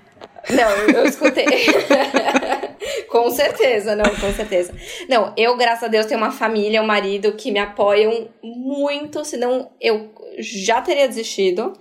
[0.51, 1.45] Não, eu, eu escutei.
[3.09, 4.73] com certeza, não, com certeza.
[5.09, 9.71] Não, eu, graças a Deus, tenho uma família, um marido que me apoiam muito, senão
[9.79, 11.73] eu já teria desistido.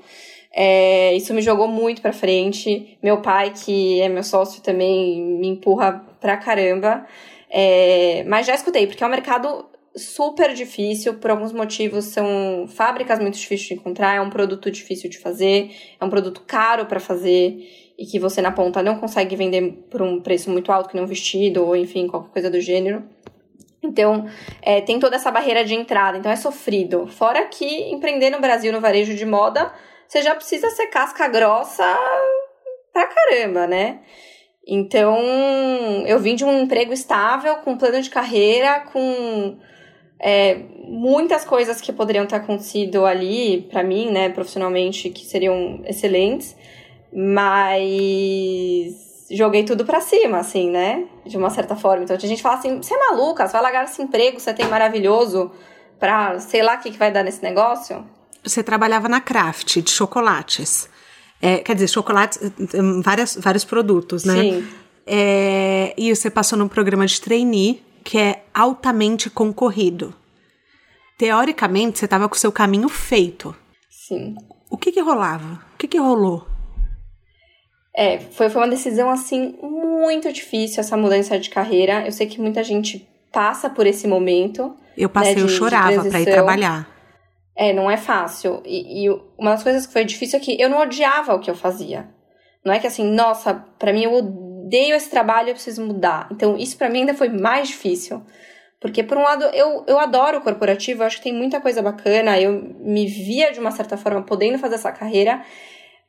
[0.56, 2.96] É, isso me jogou muito pra frente.
[3.02, 7.06] Meu pai, que é meu sócio, também me empurra pra caramba.
[7.50, 13.20] É, mas já escutei, porque é um mercado super difícil, por alguns motivos são fábricas
[13.20, 16.98] muito difíceis de encontrar, é um produto difícil de fazer, é um produto caro para
[16.98, 20.94] fazer e que você na ponta não consegue vender por um preço muito alto, que
[20.94, 23.04] nem um vestido ou enfim, qualquer coisa do gênero.
[23.82, 24.26] Então,
[24.62, 27.06] é, tem toda essa barreira de entrada, então é sofrido.
[27.06, 29.72] Fora que empreender no Brasil no varejo de moda,
[30.08, 31.84] você já precisa ser casca grossa
[32.92, 34.00] pra caramba, né?
[34.66, 35.18] Então,
[36.06, 39.58] eu vim de um emprego estável, com plano de carreira, com
[40.18, 40.54] é,
[40.88, 46.56] muitas coisas que poderiam ter acontecido ali para mim, né, profissionalmente, que seriam excelentes,
[47.14, 48.94] mas
[49.30, 52.04] joguei tudo pra cima, assim, né, de uma certa forma.
[52.04, 54.66] Então, a gente fala assim, você é maluca, você vai largar esse emprego, você tem
[54.68, 55.50] maravilhoso
[55.98, 58.04] pra, sei lá, o que, que vai dar nesse negócio?
[58.42, 60.88] Você trabalhava na Kraft de chocolates.
[61.40, 62.38] É, quer dizer, chocolates,
[62.74, 64.34] hum, várias, vários produtos, né?
[64.34, 64.68] Sim.
[65.06, 70.14] É, e você passou num programa de trainee que é altamente concorrido.
[71.16, 73.54] Teoricamente, você estava com o seu caminho feito.
[73.88, 74.34] Sim.
[74.68, 75.62] O que que rolava?
[75.74, 76.46] O que que rolou?
[77.96, 82.04] É, foi, foi uma decisão, assim, muito difícil essa mudança de carreira.
[82.04, 84.74] Eu sei que muita gente passa por esse momento.
[84.96, 86.88] Eu passei, né, eu de- de chorava para ir trabalhar.
[87.56, 88.60] É, não é fácil.
[88.64, 91.48] E, e uma das coisas que foi difícil é que eu não odiava o que
[91.50, 92.08] eu fazia.
[92.64, 96.26] Não é que assim, nossa, pra mim eu odeio esse trabalho, eu preciso mudar.
[96.32, 98.22] Então, isso pra mim ainda foi mais difícil.
[98.80, 101.80] Porque, por um lado, eu, eu adoro o corporativo, eu acho que tem muita coisa
[101.80, 105.42] bacana, eu me via de uma certa forma podendo fazer essa carreira,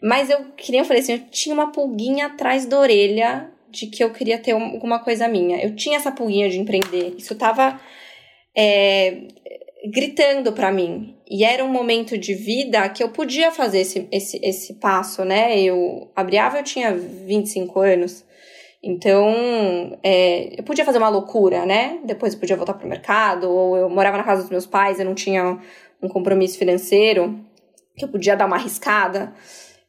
[0.01, 3.87] mas eu, que nem eu falei assim, eu tinha uma pulguinha atrás da orelha de
[3.87, 5.63] que eu queria ter um- alguma coisa minha.
[5.63, 7.15] Eu tinha essa pulguinha de empreender.
[7.17, 7.79] Isso tava
[8.57, 9.27] é,
[9.91, 11.15] gritando pra mim.
[11.29, 15.59] E era um momento de vida que eu podia fazer esse, esse, esse passo, né?
[15.59, 18.23] Eu abri a Ava, eu tinha 25 anos.
[18.83, 21.99] Então, é, eu podia fazer uma loucura, né?
[22.05, 25.05] Depois eu podia voltar pro mercado, ou eu morava na casa dos meus pais, eu
[25.05, 25.59] não tinha
[26.01, 27.39] um compromisso financeiro,
[27.97, 29.33] que eu podia dar uma arriscada.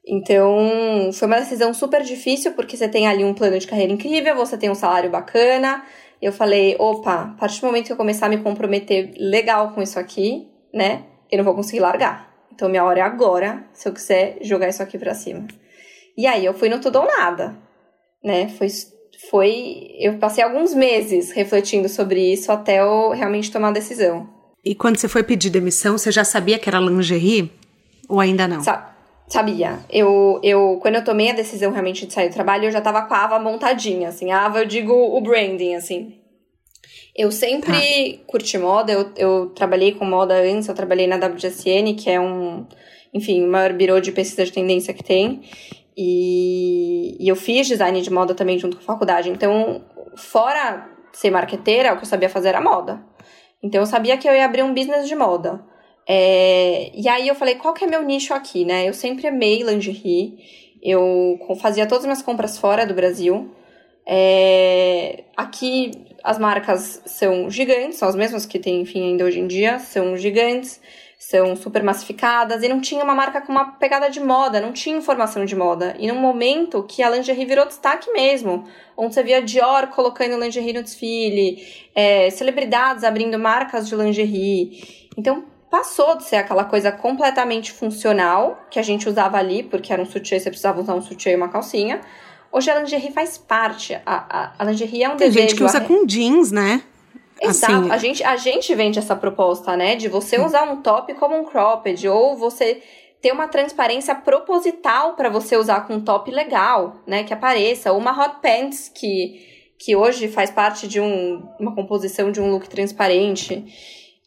[0.07, 4.37] Então, foi uma decisão super difícil, porque você tem ali um plano de carreira incrível,
[4.37, 5.83] você tem um salário bacana.
[6.23, 9.83] Eu falei, opa, a partir do momento que eu começar a me comprometer legal com
[9.83, 12.33] isso aqui, né, eu não vou conseguir largar.
[12.55, 15.47] Então, minha hora é agora, se eu quiser jogar isso aqui pra cima.
[16.17, 17.59] E aí, eu fui no tudo ou nada,
[18.23, 18.69] né, foi,
[19.29, 24.29] foi, eu passei alguns meses refletindo sobre isso até eu realmente tomar a decisão.
[24.65, 27.53] E quando você foi pedir demissão, você já sabia que era lingerie?
[28.09, 28.63] Ou ainda não?
[28.63, 28.96] Sa
[29.29, 29.81] sabia.
[29.91, 33.03] Eu, eu, quando eu tomei a decisão realmente de sair do trabalho, eu já tava
[33.03, 34.31] com a Ava montadinha, assim.
[34.31, 36.21] A Ava, eu digo o branding, assim.
[37.15, 38.25] Eu sempre ah.
[38.27, 42.67] curti moda, eu, eu trabalhei com moda antes, eu trabalhei na WGSN, que é um,
[43.13, 45.41] enfim, o maior birô de pesquisa de tendência que tem.
[45.97, 49.31] E, e eu fiz design de moda também junto com a faculdade.
[49.31, 49.83] Então,
[50.15, 53.03] fora ser marqueteira, o que eu sabia fazer era moda.
[53.63, 55.65] Então, eu sabia que eu ia abrir um business de moda.
[56.09, 58.89] É, e aí eu falei, qual que é meu nicho aqui, né?
[58.89, 60.39] Eu sempre amei lingerie.
[60.83, 63.51] Eu fazia todas as minhas compras fora do Brasil.
[64.07, 65.91] É, aqui
[66.23, 70.17] as marcas são gigantes, são as mesmas que tem, enfim, ainda hoje em dia, são
[70.17, 70.81] gigantes,
[71.19, 74.97] são super massificadas, e não tinha uma marca com uma pegada de moda, não tinha
[74.97, 75.97] informação de moda.
[75.99, 78.65] E num momento que a lingerie virou destaque mesmo,
[78.97, 85.09] onde você via Dior colocando lingerie no desfile, é, celebridades abrindo marcas de lingerie.
[85.17, 85.45] Então,
[85.77, 90.07] passou de ser aquela coisa completamente funcional que a gente usava ali, porque era um
[90.07, 92.01] sutiã, você precisava usar um sutiã e uma calcinha.
[92.51, 93.95] Hoje a lingerie faz parte.
[93.95, 95.49] A, a, a lingerie é um Tem desejo.
[95.49, 96.83] gente que usa com jeans, né?
[97.39, 97.75] Exato.
[97.75, 97.91] Assim...
[97.91, 99.97] A, gente, a gente vende essa proposta, né?
[99.97, 102.83] De você usar um top como um cropped, ou você
[103.21, 107.23] ter uma transparência proposital para você usar com um top legal, né?
[107.23, 107.93] Que apareça.
[107.93, 109.47] Ou uma hot pants que,
[109.79, 113.63] que hoje faz parte de um, uma composição de um look transparente.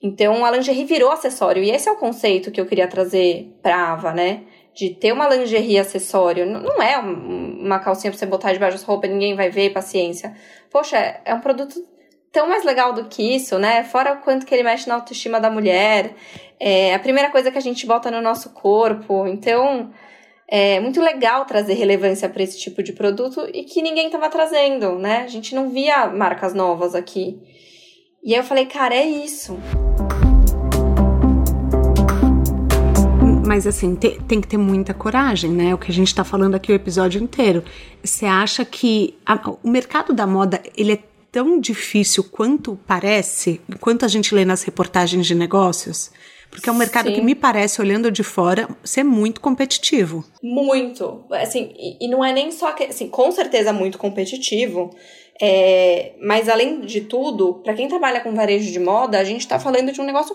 [0.01, 1.61] Então, a lingerie virou acessório.
[1.61, 4.43] E esse é o conceito que eu queria trazer pra Ava, né?
[4.73, 6.45] De ter uma lingerie acessório.
[6.45, 10.33] Não é uma calcinha pra você botar debaixo das roupas, ninguém vai ver, paciência.
[10.71, 11.75] Poxa, é um produto
[12.31, 13.83] tão mais legal do que isso, né?
[13.83, 16.15] Fora o quanto que ele mexe na autoestima da mulher.
[16.59, 19.27] É a primeira coisa que a gente bota no nosso corpo.
[19.27, 19.91] Então,
[20.47, 24.97] é muito legal trazer relevância para esse tipo de produto e que ninguém estava trazendo,
[24.97, 25.23] né?
[25.23, 27.37] A gente não via marcas novas aqui.
[28.23, 29.57] E aí eu falei, cara, é isso.
[33.60, 35.76] Mas assim, te, tem que ter muita coragem, né?
[35.76, 37.62] O que a gente tá falando aqui o episódio inteiro.
[38.01, 40.99] Você acha que a, o mercado da moda, ele é
[41.30, 46.10] tão difícil quanto parece, quanto a gente lê nas reportagens de negócios?
[46.49, 47.16] Porque é um mercado Sim.
[47.16, 50.24] que me parece, olhando de fora, ser muito competitivo.
[50.41, 51.26] Muito.
[51.30, 54.95] Assim, e, e não é nem só que, assim, com certeza muito competitivo.
[55.41, 59.60] É, mas além de tudo, para quem trabalha com varejo de moda, a gente está
[59.60, 60.34] falando de um negócio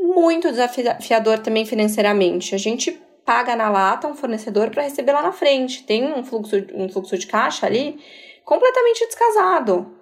[0.00, 2.54] muito desafiador também financeiramente.
[2.54, 2.92] A gente
[3.24, 5.84] paga na lata um fornecedor para receber lá na frente.
[5.84, 7.98] Tem um fluxo, um fluxo de caixa ali
[8.44, 9.94] completamente descasado.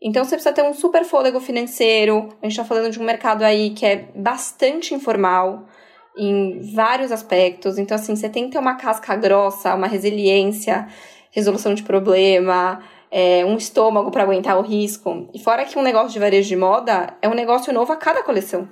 [0.00, 2.28] Então você precisa ter um super fôlego financeiro.
[2.42, 5.68] A gente está falando de um mercado aí que é bastante informal
[6.16, 7.78] em vários aspectos.
[7.78, 10.88] Então, assim, você tem que ter uma casca grossa, uma resiliência,
[11.30, 15.28] resolução de problema, é, um estômago para aguentar o risco.
[15.32, 18.22] E fora que um negócio de varejo de moda é um negócio novo a cada
[18.22, 18.68] coleção.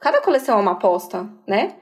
[0.00, 1.74] Cada coleção é uma aposta, né?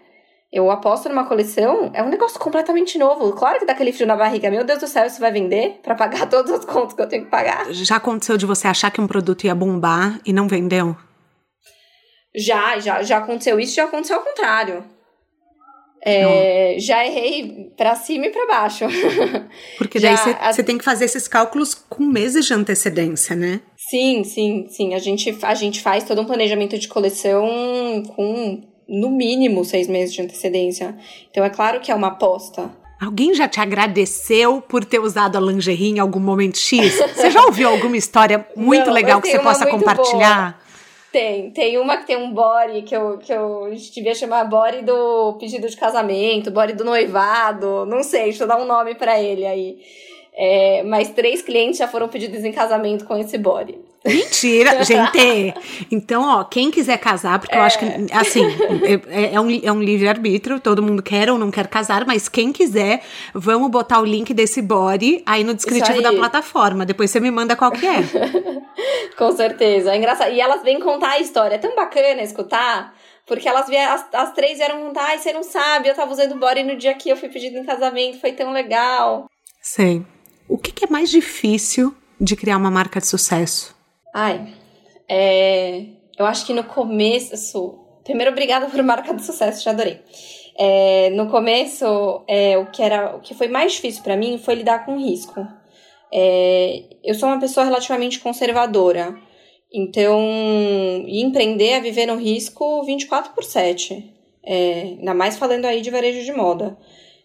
[0.50, 3.32] Eu aposto numa coleção, é um negócio completamente novo.
[3.32, 4.50] Claro que dá aquele frio na barriga.
[4.50, 7.24] Meu Deus do céu, isso vai vender para pagar todos os contos que eu tenho
[7.24, 7.70] que pagar.
[7.72, 10.96] Já aconteceu de você achar que um produto ia bombar e não vendeu?
[12.34, 14.84] Já, já, já aconteceu isso, já aconteceu ao contrário.
[16.00, 18.84] É, já errei para cima e para baixo.
[19.76, 23.60] Porque daí você tem que fazer esses cálculos com meses de antecedência, né?
[23.88, 24.94] Sim, sim, sim.
[24.94, 30.14] A gente, a gente faz todo um planejamento de coleção com, no mínimo, seis meses
[30.14, 30.96] de antecedência.
[31.30, 32.70] Então é claro que é uma aposta.
[33.00, 36.96] Alguém já te agradeceu por ter usado a lingerie em algum momento X?
[37.14, 40.52] Você já ouviu alguma história muito Não, legal que você possa compartilhar?
[40.52, 40.68] Boa.
[41.10, 45.38] Tem, tem uma que tem um body que eu, que eu devia chamar body do
[45.40, 49.46] pedido de casamento, body do noivado, não sei, deixa eu dar um nome para ele
[49.46, 49.78] aí.
[50.40, 53.76] É, mas três clientes já foram pedidos em casamento com esse body.
[54.06, 55.52] Mentira, gente!
[55.90, 57.58] Então, ó, quem quiser casar, porque é.
[57.58, 58.44] eu acho que, assim,
[58.84, 62.28] é, é, é um, é um livre-arbítrio, todo mundo quer ou não quer casar, mas
[62.28, 63.02] quem quiser,
[63.34, 66.04] vamos botar o link desse body aí no descritivo aí.
[66.04, 66.86] da plataforma.
[66.86, 67.98] Depois você me manda qual que é.
[69.18, 70.32] Com certeza, é engraçado.
[70.32, 72.94] E elas vêm contar a história, é tão bacana escutar.
[73.26, 76.38] Porque elas vieram, as, as três vieram contar, ai, você não sabe, eu tava usando
[76.38, 79.26] body no dia que eu fui pedido em casamento, foi tão legal.
[79.60, 80.02] Sei.
[80.48, 83.76] O que, que é mais difícil de criar uma marca de sucesso?
[84.14, 84.54] Ai,
[85.08, 85.84] é,
[86.18, 90.00] eu acho que no começo, primeiro, obrigada por marca do sucesso, já adorei.
[90.58, 94.54] É, no começo, é, o que era, o que foi mais difícil para mim foi
[94.54, 95.46] lidar com risco.
[96.12, 99.16] É, eu sou uma pessoa relativamente conservadora,
[99.72, 100.18] então
[101.06, 104.14] empreender é viver no risco 24 por 7.
[104.44, 106.76] É, ainda mais falando aí de varejo de moda.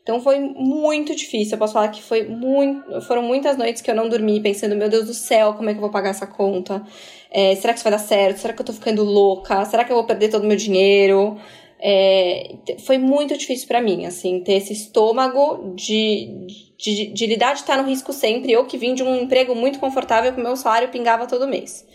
[0.04, 1.54] Então foi muito difícil.
[1.54, 4.90] Eu posso falar que foi muito, foram muitas noites que eu não dormi pensando, meu
[4.90, 6.84] Deus do céu, como é que eu vou pagar essa conta?
[7.32, 8.38] É, será que isso vai dar certo?
[8.38, 9.64] Será que eu tô ficando louca?
[9.66, 11.38] Será que eu vou perder todo o meu dinheiro?
[11.80, 16.48] É, foi muito difícil para mim, assim, ter esse estômago de,
[16.78, 18.52] de, de lidar de estar no risco sempre.
[18.52, 21.86] Eu que vim de um emprego muito confortável que meu salário pingava todo mês.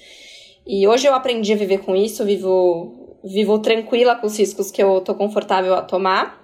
[0.67, 4.83] E hoje eu aprendi a viver com isso, vivo, vivo tranquila com os riscos que
[4.83, 6.38] eu tô confortável a tomar.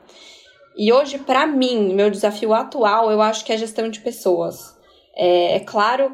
[0.76, 4.76] E hoje, para mim, meu desafio atual, eu acho que é a gestão de pessoas.
[5.16, 6.12] É, é claro,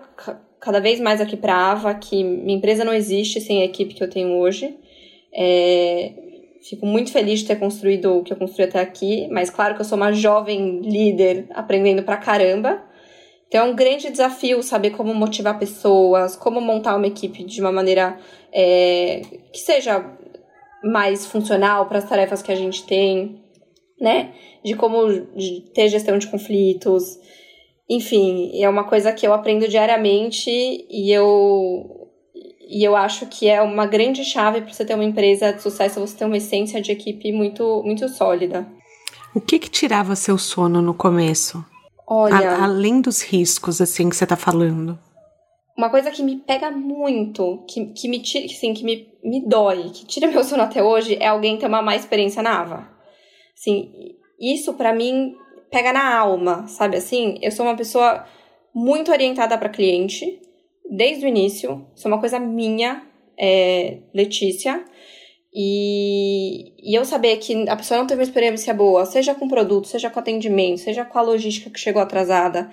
[0.61, 4.03] cada vez mais aqui para Ava, que minha empresa não existe sem a equipe que
[4.03, 4.77] eu tenho hoje.
[5.33, 6.13] É,
[6.63, 9.81] Fico muito feliz de ter construído o que eu construí até aqui, mas claro que
[9.81, 12.83] eu sou uma jovem líder aprendendo pra caramba.
[13.49, 17.73] Então é um grande desafio saber como motivar pessoas, como montar uma equipe de uma
[17.73, 18.19] maneira
[18.53, 20.05] é, que seja
[20.85, 23.43] mais funcional para as tarefas que a gente tem,
[23.99, 24.35] né?
[24.65, 25.27] De como
[25.75, 27.19] ter gestão de conflitos.
[27.89, 32.01] Enfim, é uma coisa que eu aprendo diariamente e eu
[32.71, 35.99] e eu acho que é uma grande chave para você ter uma empresa de sucesso,
[35.99, 38.65] você ter uma essência de equipe muito, muito sólida.
[39.35, 41.65] O que que tirava seu sono no começo?
[42.07, 44.97] Olha, A, além dos riscos assim que você está falando.
[45.77, 49.91] Uma coisa que me pega muito, que, que me tira, assim, que me, me dói,
[49.91, 52.89] que tira meu sono até hoje, é alguém ter uma má experiência na Ava.
[53.57, 53.91] Assim,
[54.41, 55.35] isso para mim
[55.71, 57.39] pega na alma, sabe assim?
[57.43, 58.25] Eu sou uma pessoa
[58.75, 60.41] muito orientada para cliente
[60.91, 61.87] desde o início.
[61.95, 63.07] Isso é uma coisa minha,
[63.39, 64.85] é, Letícia.
[65.53, 69.89] E, e eu saber que a pessoa não teve uma experiência boa, seja com produto,
[69.89, 72.71] seja com atendimento, seja com a logística que chegou atrasada,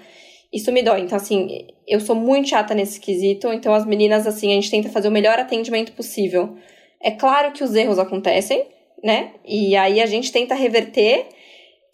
[0.53, 1.01] isso me dói.
[1.01, 3.51] Então, assim, eu sou muito chata nesse quesito.
[3.51, 6.55] Então, as meninas, assim, a gente tenta fazer o melhor atendimento possível.
[7.01, 8.65] É claro que os erros acontecem,
[9.03, 9.34] né?
[9.45, 11.28] E aí a gente tenta reverter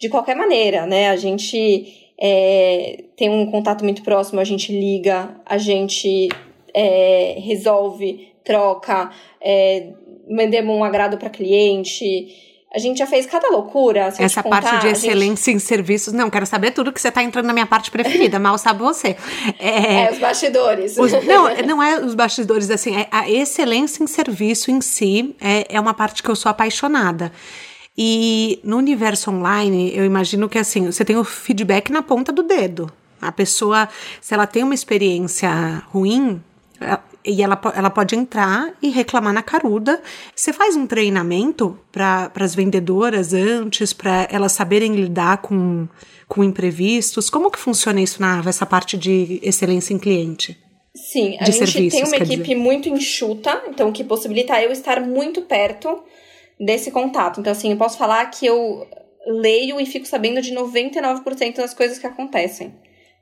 [0.03, 1.09] de qualquer maneira, né?
[1.09, 6.27] A gente é, tem um contato muito próximo, a gente liga, a gente
[6.73, 9.93] é, resolve, troca, é,
[10.29, 12.27] mandamos um agrado para cliente.
[12.75, 14.13] A gente já fez cada loucura.
[14.19, 15.63] Essa contar, parte de excelência gente...
[15.63, 18.57] em serviços, não, quero saber tudo que você está entrando na minha parte preferida, mal
[18.57, 19.15] sabe você.
[19.57, 20.97] É, é os bastidores.
[20.97, 25.65] Os, não, não é os bastidores, assim, é a excelência em serviço em si é,
[25.69, 27.31] é uma parte que eu sou apaixonada.
[27.97, 32.41] E no universo online, eu imagino que assim, você tem o feedback na ponta do
[32.41, 32.91] dedo.
[33.21, 33.87] A pessoa,
[34.19, 36.41] se ela tem uma experiência ruim,
[36.81, 40.01] é, e ela, ela pode entrar e reclamar na caruda.
[40.35, 45.87] Você faz um treinamento para as vendedoras antes, para elas saberem lidar com,
[46.27, 47.29] com imprevistos.
[47.29, 50.57] Como que funciona isso na essa parte de excelência em cliente?
[50.95, 52.55] Sim, a gente tem uma equipe dizer.
[52.55, 56.03] muito enxuta, então que possibilita eu estar muito perto
[56.59, 57.39] desse contato.
[57.39, 58.87] Então, assim, eu posso falar que eu
[59.25, 62.73] leio e fico sabendo de 99% das coisas que acontecem,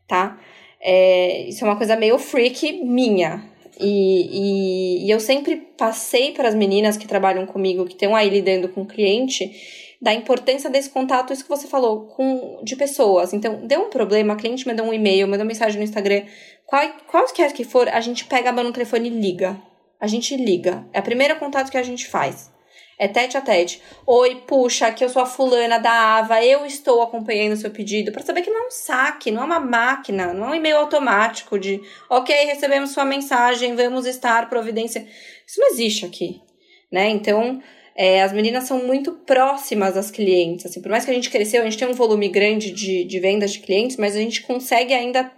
[0.08, 0.40] tá?
[0.80, 3.50] É, isso é uma coisa meio freak minha.
[3.80, 8.30] E, e, e eu sempre passei para as meninas que trabalham comigo, que estão aí
[8.30, 9.52] lidando com o cliente,
[10.02, 13.34] da importância desse contato, isso que você falou, com de pessoas.
[13.34, 16.24] Então, deu um problema, a cliente mandou um e-mail, mandou mensagem no Instagram,
[16.66, 19.62] qual, qualquer que for, a gente pega a mão no telefone e liga.
[20.00, 20.88] A gente liga.
[20.92, 22.52] É o primeiro contato que a gente faz.
[23.02, 23.82] É tete a tete.
[24.06, 28.12] Oi, puxa, aqui eu sou a fulana da Ava, eu estou acompanhando o seu pedido.
[28.12, 30.78] para saber que não é um saque, não é uma máquina, não é um e-mail
[30.78, 35.04] automático de ok, recebemos sua mensagem, vamos estar providência.
[35.47, 36.41] Isso não existe aqui,
[36.91, 37.10] né?
[37.10, 37.60] Então,
[37.95, 40.68] é, as meninas são muito próximas das clientes.
[40.68, 43.20] Assim, por mais que a gente cresceu, a gente tem um volume grande de, de
[43.20, 45.32] vendas de clientes, mas a gente consegue ainda,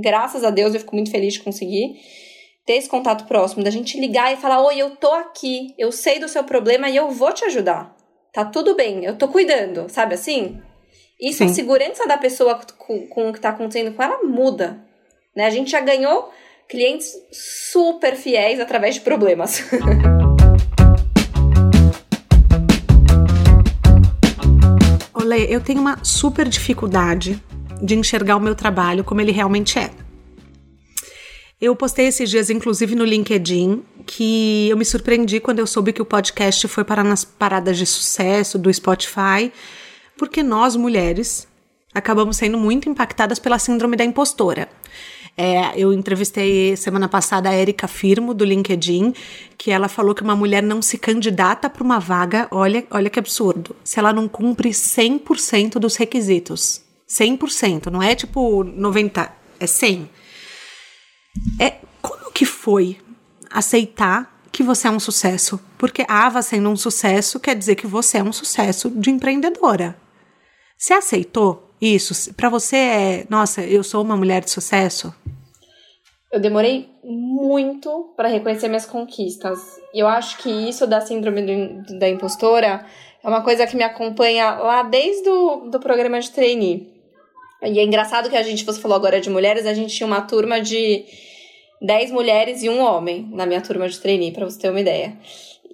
[0.00, 2.00] graças a Deus, eu fico muito feliz de conseguir
[2.66, 6.18] ter esse contato próximo, da gente ligar e falar: Oi, eu tô aqui, eu sei
[6.18, 7.96] do seu problema e eu vou te ajudar.
[8.32, 10.60] Tá tudo bem, eu tô cuidando, sabe assim?
[11.20, 11.46] Isso, Sim.
[11.46, 14.80] a segurança da pessoa com, com o que tá acontecendo com ela muda.
[15.36, 15.44] Né?
[15.44, 16.32] A gente já ganhou
[16.68, 19.62] clientes super fiéis através de problemas.
[25.12, 27.42] Olê, eu tenho uma super dificuldade
[27.82, 29.90] de enxergar o meu trabalho como ele realmente é.
[31.60, 36.00] Eu postei esses dias, inclusive, no LinkedIn, que eu me surpreendi quando eu soube que
[36.00, 39.52] o podcast foi parar nas paradas de sucesso do Spotify,
[40.16, 41.46] porque nós, mulheres,
[41.92, 44.70] acabamos sendo muito impactadas pela síndrome da impostora.
[45.36, 49.12] É, eu entrevistei semana passada a Erika Firmo, do LinkedIn,
[49.58, 53.18] que ela falou que uma mulher não se candidata para uma vaga, olha, olha que
[53.18, 56.80] absurdo, se ela não cumpre 100% dos requisitos.
[57.06, 59.30] 100%, não é tipo 90%,
[59.60, 60.08] é 100%.
[61.60, 62.98] É, como que foi
[63.50, 65.60] aceitar que você é um sucesso?
[65.78, 69.96] Porque a Ava sendo um sucesso quer dizer que você é um sucesso de empreendedora.
[70.76, 72.34] Você aceitou isso?
[72.34, 75.14] Para você é, nossa, eu sou uma mulher de sucesso?
[76.32, 79.58] Eu demorei muito para reconhecer minhas conquistas.
[79.92, 82.86] E eu acho que isso da síndrome do, da impostora
[83.22, 86.99] é uma coisa que me acompanha lá desde o do programa de trainee.
[87.62, 90.22] E é engraçado que a gente, você falou agora de mulheres, a gente tinha uma
[90.22, 91.04] turma de
[91.82, 95.16] 10 mulheres e um homem na minha turma de trainee, para você ter uma ideia.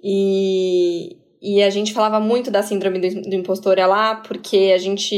[0.03, 5.15] E, e a gente falava muito da síndrome do, do impostor lá, porque a gente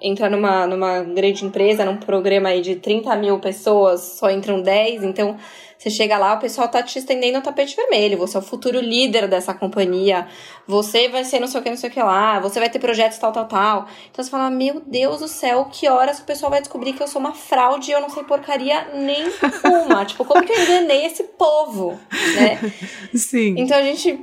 [0.00, 5.04] entra numa, numa grande empresa, num programa aí de 30 mil pessoas, só entram 10,
[5.04, 5.36] então
[5.78, 8.18] você chega lá, o pessoal tá te estendendo o tapete vermelho.
[8.18, 10.26] Você é o futuro líder dessa companhia.
[10.66, 12.40] Você vai ser não sei o que, não sei o que lá.
[12.40, 13.86] Você vai ter projetos tal, tal, tal.
[14.10, 17.06] Então você fala, meu Deus do céu, que horas o pessoal vai descobrir que eu
[17.06, 20.04] sou uma fraude e eu não sei porcaria nenhuma.
[20.04, 21.96] tipo, como que eu enganei esse povo,
[22.34, 22.58] né?
[23.14, 23.54] Sim.
[23.56, 24.18] Então a gente...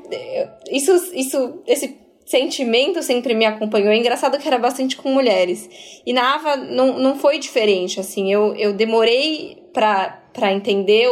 [0.69, 3.93] Isso, isso, esse sentimento sempre me acompanhou.
[3.93, 5.69] É engraçado que era bastante com mulheres.
[6.05, 8.29] E na Ava não, não foi diferente, assim.
[8.29, 11.07] Eu, eu demorei para entender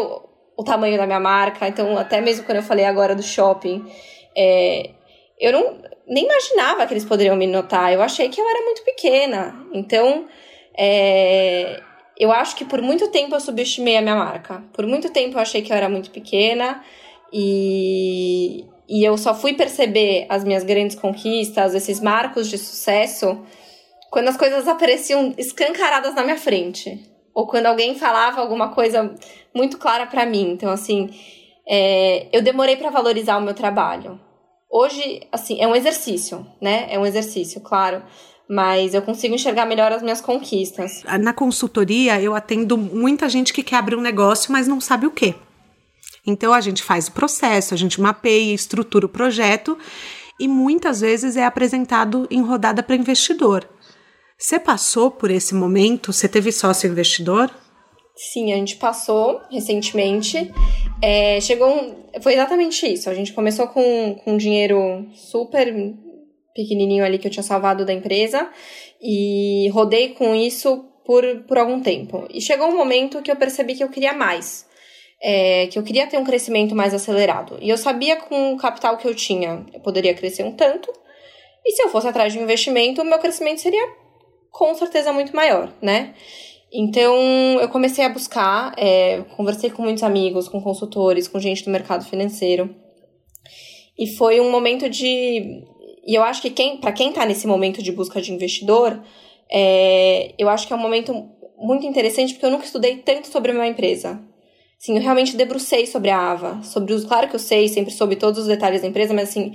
[0.58, 1.68] o tamanho da minha marca.
[1.68, 3.86] Então, até mesmo quando eu falei agora do shopping,
[4.36, 4.92] é,
[5.40, 5.78] eu não
[6.08, 7.94] nem imaginava que eles poderiam me notar.
[7.94, 9.56] Eu achei que eu era muito pequena.
[9.74, 10.28] Então,
[10.78, 11.82] é,
[12.18, 14.64] eu acho que por muito tempo eu subestimei a minha marca.
[14.74, 16.84] Por muito tempo eu achei que eu era muito pequena
[17.32, 23.42] e, e eu só fui perceber as minhas grandes conquistas, esses marcos de sucesso,
[24.12, 29.14] quando as coisas apareciam escancaradas na minha frente ou quando alguém falava alguma coisa
[29.54, 30.52] muito clara para mim.
[30.52, 31.10] Então, assim,
[31.68, 34.20] é, eu demorei para valorizar o meu trabalho.
[34.70, 36.88] Hoje, assim, é um exercício, né?
[36.90, 38.04] É um exercício, claro.
[38.50, 41.04] Mas eu consigo enxergar melhor as minhas conquistas.
[41.22, 45.12] Na consultoria, eu atendo muita gente que quer abrir um negócio, mas não sabe o
[45.12, 45.36] quê.
[46.26, 49.78] Então, a gente faz o processo, a gente mapeia, estrutura o projeto
[50.40, 53.68] e muitas vezes é apresentado em rodada para investidor.
[54.44, 56.12] Você passou por esse momento?
[56.12, 57.50] Você teve sócio investidor?
[58.14, 60.52] Sim, a gente passou recentemente.
[61.02, 63.10] É, chegou um, foi exatamente isso.
[63.10, 65.74] A gente começou com, com um dinheiro super
[66.54, 68.50] pequenininho ali que eu tinha salvado da empresa
[69.02, 72.28] e rodei com isso por, por algum tempo.
[72.30, 74.68] E chegou um momento que eu percebi que eu queria mais.
[75.22, 77.58] É, que eu queria ter um crescimento mais acelerado.
[77.62, 80.92] E eu sabia com o capital que eu tinha, eu poderia crescer um tanto.
[81.66, 84.03] E se eu fosse atrás de um investimento, o meu crescimento seria
[84.54, 86.14] com certeza muito maior, né?
[86.72, 87.16] Então,
[87.60, 92.06] eu comecei a buscar, é, conversei com muitos amigos, com consultores, com gente do mercado
[92.06, 92.74] financeiro.
[93.98, 95.64] E foi um momento de.
[96.06, 99.02] E eu acho que quem, para quem está nesse momento de busca de investidor,
[99.52, 101.14] é, eu acho que é um momento
[101.58, 104.22] muito interessante, porque eu nunca estudei tanto sobre a minha empresa.
[104.78, 107.06] Sim, eu realmente debrucei sobre a Ava, sobre os.
[107.06, 109.54] Claro que eu sei, sempre soube todos os detalhes da empresa, mas assim,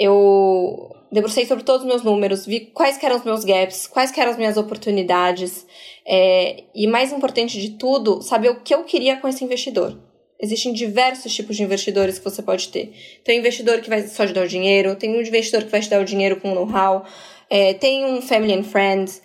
[0.00, 4.30] eu debrucei sobre todos os meus números, vi quais eram os meus gaps, quais eram
[4.30, 5.66] as minhas oportunidades.
[6.06, 10.00] É, e mais importante de tudo, saber o que eu queria com esse investidor.
[10.40, 12.94] Existem diversos tipos de investidores que você pode ter.
[13.22, 15.82] Tem um investidor que vai só te dar o dinheiro, tem um investidor que vai
[15.82, 17.04] te dar o dinheiro com know-how,
[17.50, 19.20] é, tem um family and friends.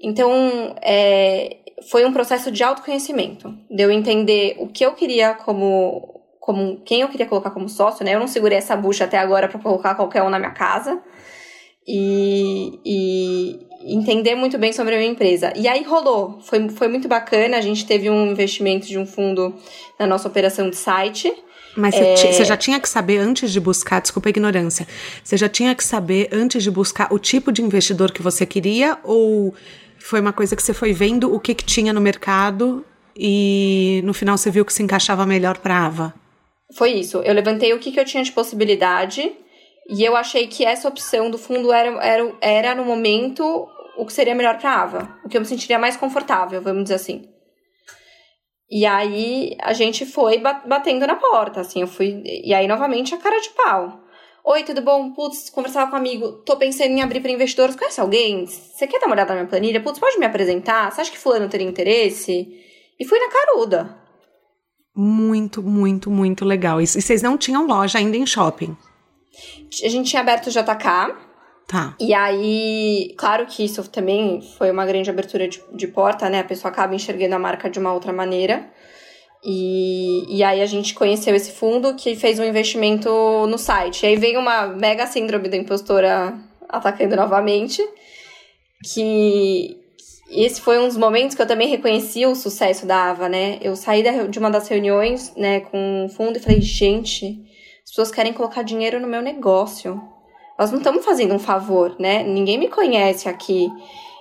[0.00, 1.58] Então, é,
[1.88, 6.15] foi um processo de autoconhecimento, de eu entender o que eu queria como
[6.46, 8.14] como quem eu queria colocar como sócio, né?
[8.14, 11.02] Eu não segurei essa bucha até agora para colocar qualquer um na minha casa.
[11.88, 15.52] E, e, entender muito bem sobre a minha empresa.
[15.56, 17.56] E aí rolou, foi, foi muito bacana.
[17.56, 19.56] A gente teve um investimento de um fundo
[19.98, 21.32] na nossa operação de site.
[21.76, 22.44] Mas você é...
[22.44, 24.86] já tinha que saber antes de buscar, desculpa a ignorância,
[25.22, 28.98] você já tinha que saber antes de buscar o tipo de investidor que você queria
[29.02, 29.52] ou
[29.98, 32.82] foi uma coisa que você foi vendo o que, que tinha no mercado
[33.14, 36.25] e no final você viu que se encaixava melhor para a Ava?
[36.76, 37.18] Foi isso.
[37.22, 39.32] Eu levantei o que, que eu tinha de possibilidade
[39.88, 43.66] e eu achei que essa opção do fundo era, era, era no momento
[43.96, 46.96] o que seria melhor para Ava, o que eu me sentiria mais confortável, vamos dizer
[46.96, 47.24] assim.
[48.70, 52.22] E aí a gente foi batendo na porta, assim, eu fui.
[52.24, 54.00] E aí, novamente, a cara de pau.
[54.44, 55.12] Oi, tudo bom?
[55.12, 57.74] Putz, conversava com um amigo, tô pensando em abrir para investidores.
[57.74, 58.44] Conhece alguém?
[58.44, 59.80] Você quer dar uma olhada na minha planilha?
[59.80, 60.92] Putz, pode me apresentar?
[60.92, 62.48] Você acha que fulano teria interesse?
[62.98, 64.05] E fui na caruda.
[64.96, 66.80] Muito, muito, muito legal.
[66.80, 68.74] E vocês não tinham loja ainda em shopping?
[69.84, 71.14] A gente tinha aberto o JK,
[71.66, 71.96] Tá.
[71.98, 76.38] E aí, claro que isso também foi uma grande abertura de, de porta, né?
[76.38, 78.70] A pessoa acaba enxergando a marca de uma outra maneira.
[79.44, 83.10] E, e aí a gente conheceu esse fundo que fez um investimento
[83.48, 84.04] no site.
[84.04, 86.38] E aí veio uma mega síndrome da impostora
[86.68, 87.82] atacando novamente.
[88.94, 89.76] Que
[90.28, 93.58] esse foi um dos momentos que eu também reconheci o sucesso da Ava, né?
[93.62, 97.40] Eu saí de uma das reuniões, né, com o fundo e falei, gente,
[97.84, 100.02] as pessoas querem colocar dinheiro no meu negócio.
[100.58, 102.22] Nós não estamos fazendo um favor, né?
[102.22, 103.70] Ninguém me conhece aqui.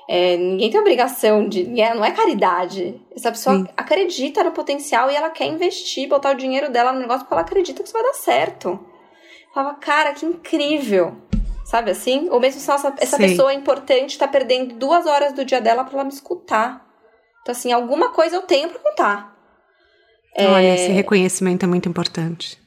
[0.07, 1.63] É, ninguém tem obrigação de.
[1.63, 3.01] Não é caridade.
[3.15, 3.67] Essa pessoa Sim.
[3.75, 7.41] acredita no potencial e ela quer investir, botar o dinheiro dela no negócio porque ela
[7.41, 8.67] acredita que isso vai dar certo.
[8.69, 11.15] Eu falava, cara, que incrível.
[11.65, 12.29] Sabe assim?
[12.29, 15.95] Ou mesmo se essa, pessoa é importante tá perdendo duas horas do dia dela para
[15.95, 16.85] ela me escutar.
[17.41, 19.35] Então, assim, alguma coisa eu tenho para contar.
[20.37, 20.75] Olha, é...
[20.75, 22.63] esse reconhecimento é muito importante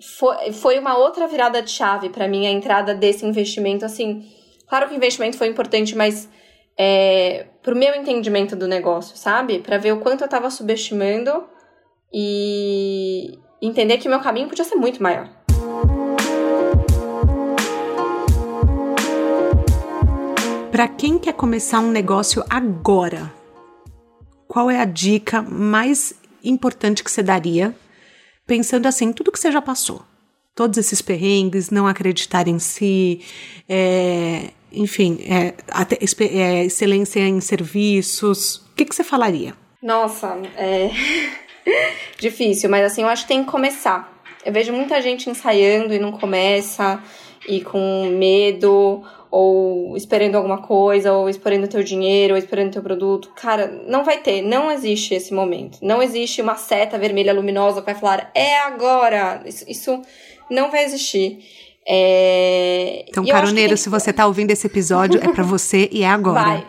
[0.00, 3.84] foi, foi uma outra virada de chave para mim a entrada desse investimento.
[3.84, 4.26] Assim,
[4.68, 6.28] claro que o investimento foi importante, mas
[6.78, 9.60] é, pro meu entendimento do negócio, sabe?
[9.60, 11.44] Para ver o quanto eu tava subestimando
[12.12, 15.28] e entender que meu caminho podia ser muito maior.
[20.76, 23.32] Para quem quer começar um negócio agora,
[24.46, 26.12] qual é a dica mais
[26.44, 27.74] importante que você daria
[28.46, 30.02] pensando assim, tudo que você já passou.
[30.54, 33.22] Todos esses perrengues, não acreditar em si,
[33.66, 38.56] é, enfim, é, até, é, excelência em serviços.
[38.56, 39.54] O que, que você falaria?
[39.82, 40.90] Nossa, é
[42.20, 44.14] difícil, mas assim, eu acho que tem que começar.
[44.44, 47.02] Eu vejo muita gente ensaiando e não começa,
[47.48, 53.30] e com medo, ou esperando alguma coisa, ou esperando teu dinheiro, ou esperando teu produto.
[53.36, 55.78] Cara, não vai ter, não existe esse momento.
[55.82, 59.42] Não existe uma seta vermelha luminosa que vai falar, é agora.
[59.44, 60.02] Isso, isso
[60.50, 61.38] não vai existir.
[61.86, 63.04] É...
[63.08, 63.80] Então, caroneiro, que...
[63.80, 66.42] se você tá ouvindo esse episódio, é para você e é agora.
[66.42, 66.66] Vai.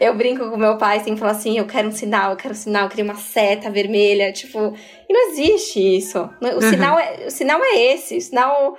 [0.00, 2.56] Eu brinco com meu pai, sempre falo assim, eu quero um sinal, eu quero um
[2.56, 4.74] sinal, eu queria uma seta vermelha, tipo,
[5.08, 6.18] e não existe isso.
[6.18, 6.60] O, uhum.
[6.60, 8.76] sinal, é, o sinal é esse, o sinal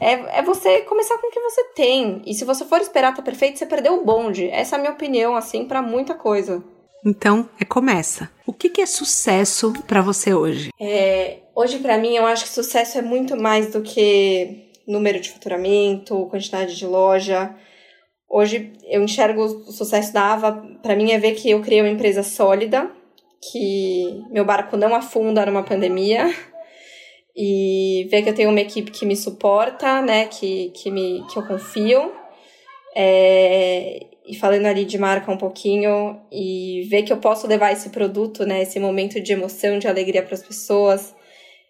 [0.00, 2.22] é, é você começar com o que você tem.
[2.26, 4.48] E se você for esperar tá perfeito, você perdeu o bonde.
[4.48, 6.62] Essa é a minha opinião, assim, para muita coisa.
[7.04, 8.30] Então, é começa.
[8.46, 10.70] O que, que é sucesso para você hoje?
[10.80, 15.30] É, hoje, para mim, eu acho que sucesso é muito mais do que número de
[15.30, 17.54] faturamento, quantidade de loja.
[18.28, 20.52] Hoje, eu enxergo o sucesso da Ava,
[20.82, 22.90] para mim, é ver que eu criei uma empresa sólida,
[23.40, 26.34] que meu barco não afunda numa pandemia
[27.36, 31.38] e ver que eu tenho uma equipe que me suporta, né, que, que, me, que
[31.38, 32.12] eu confio.
[32.94, 37.90] É, e falando ali de marca um pouquinho e ver que eu posso levar esse
[37.90, 41.14] produto, né, esse momento de emoção, de alegria para as pessoas.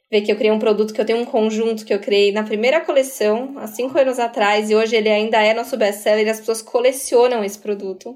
[0.09, 2.45] Ver que eu criei um produto, que eu tenho um conjunto que eu criei na
[2.45, 6.39] primeira coleção, há cinco anos atrás, e hoje ele ainda é nosso best-seller e as
[6.39, 8.14] pessoas colecionam esse produto.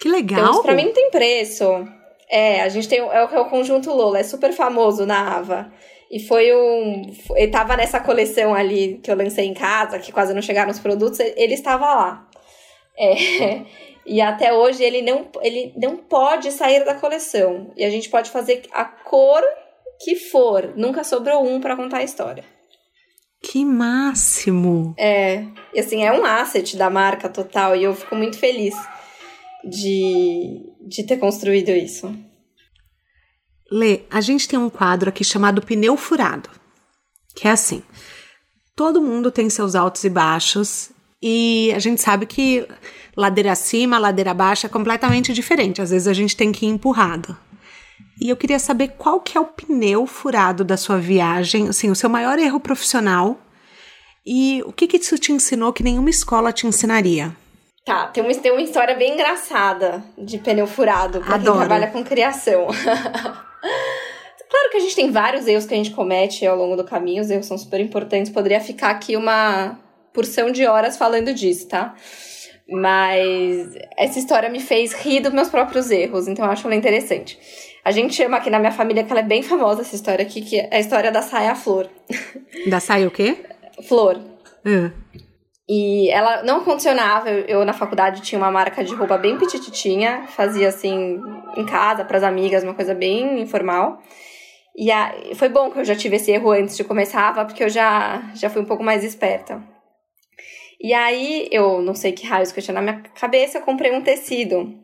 [0.00, 0.40] Que legal!
[0.40, 1.86] Então, isso pra mim não tem preço.
[2.28, 5.72] É, a gente tem é o, é o conjunto Lola, é super famoso na Ava.
[6.10, 7.12] E foi um.
[7.34, 10.78] Ele tava nessa coleção ali que eu lancei em casa, que quase não chegaram os
[10.78, 12.28] produtos, ele estava lá.
[12.96, 13.62] É,
[14.06, 17.72] e até hoje ele não, ele não pode sair da coleção.
[17.76, 19.42] E a gente pode fazer a cor
[20.02, 20.72] que for.
[20.76, 22.44] Nunca sobrou um para contar a história.
[23.42, 24.94] Que máximo!
[24.98, 27.76] É, e assim, é um asset da marca total.
[27.76, 28.74] E eu fico muito feliz
[29.68, 32.14] de, de ter construído isso.
[33.70, 36.48] Lê, a gente tem um quadro aqui chamado Pneu Furado,
[37.34, 37.82] que é assim:
[38.74, 40.90] todo mundo tem seus altos e baixos,
[41.20, 42.66] e a gente sabe que
[43.16, 45.82] ladeira acima, ladeira baixa é completamente diferente.
[45.82, 47.36] Às vezes a gente tem que ir empurrado.
[48.20, 51.96] E eu queria saber qual que é o pneu furado da sua viagem, assim, o
[51.96, 53.40] seu maior erro profissional
[54.24, 57.34] e o que que isso te ensinou que nenhuma escola te ensinaria.
[57.86, 61.58] Tá, tem uma, tem uma história bem engraçada de pneu furado pra Adoro.
[61.58, 62.66] quem trabalha com criação.
[64.48, 67.20] Claro que a gente tem vários erros que a gente comete ao longo do caminho,
[67.20, 68.30] os erros são super importantes.
[68.30, 69.76] Poderia ficar aqui uma
[70.12, 71.96] porção de horas falando disso, tá?
[72.68, 77.36] Mas essa história me fez rir dos meus próprios erros, então eu acho ela interessante.
[77.84, 80.42] A gente chama aqui na minha família que ela é bem famosa, essa história aqui,
[80.42, 81.90] que é a história da saia flor.
[82.68, 83.36] Da saia o quê?
[83.82, 84.16] Flor.
[84.64, 84.92] Uh.
[85.68, 87.30] E ela não funcionava.
[87.30, 91.20] Eu, eu, na faculdade tinha uma marca de roupa bem petititinha, fazia assim
[91.56, 94.00] em casa para as amigas, uma coisa bem informal.
[94.76, 97.68] E a, foi bom que eu já tive esse erro antes de começar, porque eu
[97.68, 99.62] já já fui um pouco mais esperta.
[100.80, 103.92] E aí eu não sei que raios que eu tinha na minha cabeça, eu comprei
[103.92, 104.74] um tecido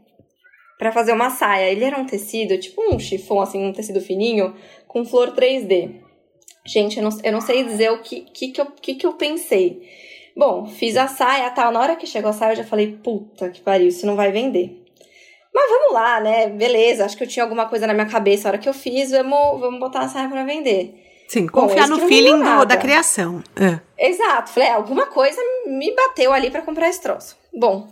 [0.78, 1.70] para fazer uma saia.
[1.70, 4.55] Ele era um tecido, tipo um chifão assim, um tecido fininho
[4.89, 6.01] com flor 3D.
[6.66, 9.12] Gente, eu não, eu não sei dizer o que, que, que, eu, que, que eu
[9.12, 9.83] pensei.
[10.37, 11.70] Bom, fiz a saia tal.
[11.70, 14.33] Na hora que chegou a saia, eu já falei, puta que pariu, isso não vai
[14.33, 14.83] vender.
[15.55, 16.49] Mas vamos lá, né?
[16.49, 19.11] Beleza, acho que eu tinha alguma coisa na minha cabeça a hora que eu fiz,
[19.11, 20.95] vamos, vamos botar a saia pra vender.
[21.28, 23.43] Sim, confiar Bom, no feeling do, da criação.
[23.57, 24.09] É.
[24.11, 24.51] Exato.
[24.51, 27.39] Falei, é, alguma coisa me bateu ali para comprar esse troço.
[27.55, 27.89] Bom,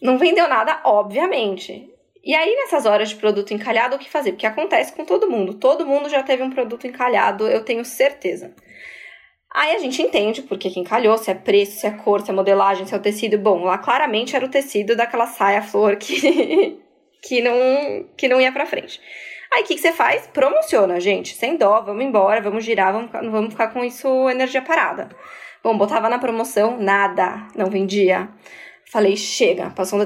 [0.00, 1.90] não vendeu nada, obviamente.
[2.22, 4.32] E aí, nessas horas de produto encalhado, o que fazer?
[4.32, 5.54] Porque acontece com todo mundo.
[5.54, 8.54] Todo mundo já teve um produto encalhado, eu tenho certeza.
[9.52, 12.34] Aí a gente entende por que, encalhou, se é preço, se é cor, se é
[12.34, 13.36] modelagem, se é o tecido.
[13.36, 16.78] Bom, lá claramente era o tecido daquela saia flor que,
[17.20, 19.00] que, não, que não ia pra frente.
[19.52, 20.28] Aí o que, que você faz?
[20.28, 25.08] Promociona, gente, sem dó, vamos embora, vamos girar, vamos, vamos ficar com isso energia parada.
[25.62, 28.28] Bom, botava na promoção, nada, não vendia.
[28.90, 29.70] Falei, chega.
[29.70, 30.04] Passou um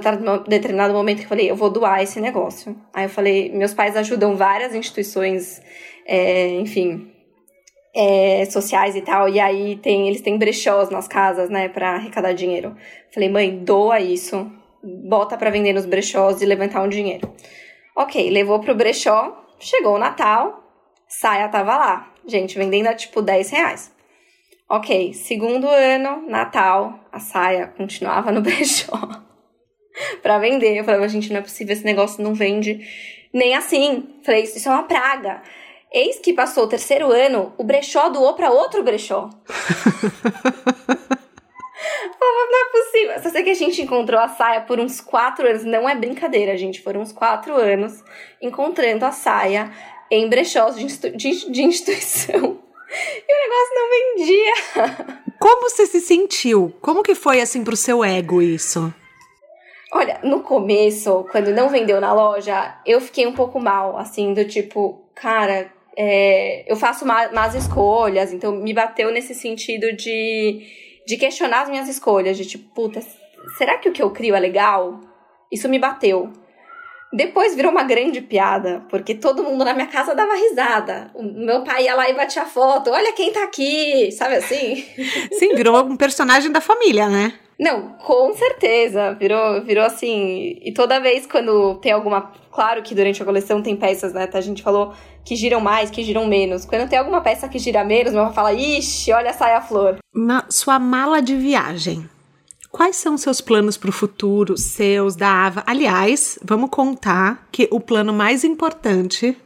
[0.49, 2.77] determinado momento que eu falei, eu vou doar esse negócio.
[2.93, 5.63] Aí eu falei, meus pais ajudam várias instituições,
[6.07, 7.14] é, enfim,
[7.95, 9.29] é, sociais e tal.
[9.29, 12.77] E aí tem, eles têm brechós nas casas, né, para arrecadar dinheiro.
[13.13, 14.51] Falei, mãe, doa isso,
[14.83, 17.33] bota para vender nos brechós e levantar um dinheiro.
[17.97, 20.63] Ok, levou pro brechó, chegou o Natal,
[21.07, 22.13] saia tava lá.
[22.27, 23.95] Gente, vendendo a tipo 10 reais.
[24.69, 29.23] Ok, segundo ano, Natal, a saia continuava no brechó
[30.23, 30.77] para vender.
[30.77, 32.81] Eu falei, gente, não é possível, esse negócio não vende
[33.33, 34.19] nem assim.
[34.25, 35.43] Falei, isso é uma praga.
[35.95, 39.31] Eis que passou o terceiro ano, o brechó doou para outro brechó.
[42.21, 43.23] não é possível.
[43.23, 45.65] Só sei que a gente encontrou a saia por uns quatro anos.
[45.65, 46.83] Não é brincadeira, gente.
[46.83, 48.03] Foram uns quatro anos
[48.41, 49.71] encontrando a saia
[50.11, 52.63] em brechós de, de, de instituição.
[52.97, 55.23] E o negócio não vendia.
[55.41, 56.73] Como você se sentiu?
[56.81, 58.95] Como que foi assim pro seu ego isso?
[59.93, 64.45] Olha, no começo, quando não vendeu na loja, eu fiquei um pouco mal, assim, do
[64.45, 70.63] tipo, cara, é, eu faço más escolhas, então me bateu nesse sentido de,
[71.07, 73.01] de questionar as minhas escolhas, de tipo, puta,
[73.57, 75.01] será que o que eu crio é legal?
[75.51, 76.33] Isso me bateu.
[77.13, 81.13] Depois virou uma grande piada, porque todo mundo na minha casa dava risada.
[81.15, 82.91] O meu pai ia lá e batia foto.
[82.91, 84.85] Olha quem tá aqui, sabe assim?
[85.39, 87.35] Sim, virou um personagem da família, né?
[87.59, 89.15] Não, com certeza.
[89.15, 90.59] Virou, virou assim.
[90.63, 92.33] E toda vez quando tem alguma.
[92.53, 94.29] Claro que durante a coleção tem peças, né?
[94.33, 94.93] A gente falou
[95.25, 96.65] que giram mais, que giram menos.
[96.65, 99.99] Quando tem alguma peça que gira menos, meu fala: ixi, olha a saia flor.
[100.15, 102.09] Na sua mala de viagem.
[102.71, 105.63] Quais são seus planos para o futuro, seus, da Ava?
[105.65, 109.37] Aliás, vamos contar que o plano mais importante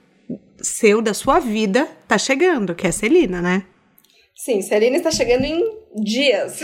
[0.62, 3.64] seu, da sua vida, tá chegando, que é a Celina, né?
[4.38, 6.60] Sim, Celina está chegando em dias.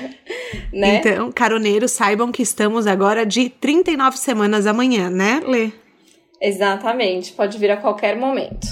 [0.72, 0.96] né?
[0.96, 5.72] Então, caroneiros, saibam que estamos agora de 39 semanas amanhã, né, Lê?
[6.40, 8.66] Exatamente, pode vir a qualquer momento.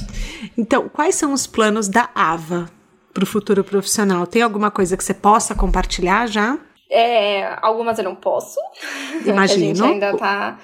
[0.57, 2.71] Então, quais são os planos da Ava
[3.13, 4.27] para o futuro profissional?
[4.27, 6.59] Tem alguma coisa que você possa compartilhar já?
[6.89, 8.59] É, algumas eu não posso.
[9.23, 9.37] Imagino.
[9.43, 10.59] a gente ainda tá,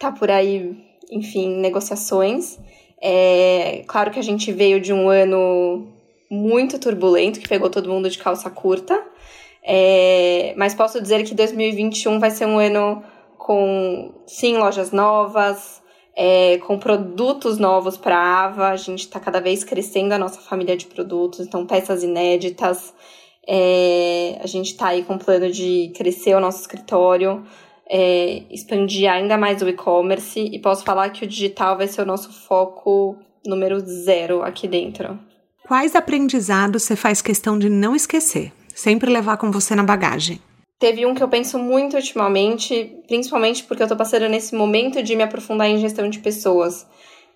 [0.00, 0.74] tá por aí,
[1.12, 2.58] enfim, negociações.
[3.02, 5.97] É, claro que a gente veio de um ano
[6.30, 9.02] muito turbulento, que pegou todo mundo de calça curta.
[9.62, 13.02] É, mas posso dizer que 2021 vai ser um ano
[13.36, 15.82] com, sim, lojas novas,
[16.16, 18.68] é, com produtos novos para a Ava.
[18.68, 22.94] A gente está cada vez crescendo a nossa família de produtos, então peças inéditas,
[23.46, 27.42] é, a gente está aí com o plano de crescer o nosso escritório,
[27.88, 32.06] é, expandir ainda mais o e-commerce e posso falar que o digital vai ser o
[32.06, 33.16] nosso foco
[33.46, 35.18] número zero aqui dentro.
[35.68, 38.50] Quais aprendizados você faz questão de não esquecer?
[38.74, 40.40] Sempre levar com você na bagagem?
[40.78, 45.14] Teve um que eu penso muito ultimamente, principalmente porque eu estou passando nesse momento de
[45.14, 46.86] me aprofundar em gestão de pessoas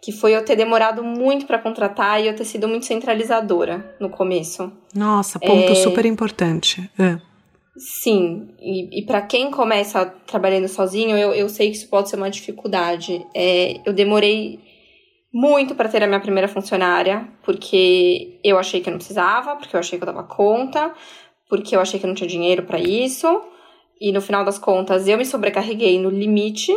[0.00, 4.08] que foi eu ter demorado muito para contratar e eu ter sido muito centralizadora no
[4.08, 4.72] começo.
[4.94, 5.74] Nossa, ponto é...
[5.74, 6.90] super importante.
[6.98, 7.18] É.
[7.76, 12.16] Sim, e, e para quem começa trabalhando sozinho, eu, eu sei que isso pode ser
[12.16, 13.26] uma dificuldade.
[13.34, 14.71] É, eu demorei
[15.32, 19.74] muito para ter a minha primeira funcionária, porque eu achei que eu não precisava, porque
[19.74, 20.92] eu achei que eu dava conta,
[21.48, 23.42] porque eu achei que eu não tinha dinheiro para isso.
[24.00, 26.76] E no final das contas, eu me sobrecarreguei no limite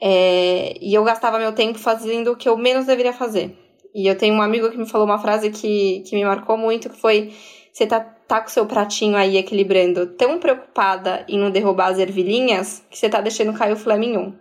[0.00, 3.56] é, e eu gastava meu tempo fazendo o que eu menos deveria fazer.
[3.94, 6.88] E eu tenho um amigo que me falou uma frase que, que me marcou muito,
[6.88, 7.32] que foi
[7.72, 12.84] você tá, tá com seu pratinho aí equilibrando, tão preocupada em não derrubar as ervilhinhas,
[12.90, 14.32] que você tá deixando cair o filé mignon.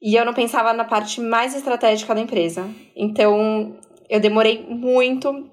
[0.00, 2.68] E eu não pensava na parte mais estratégica da empresa.
[2.94, 3.76] Então,
[4.08, 5.48] eu demorei muito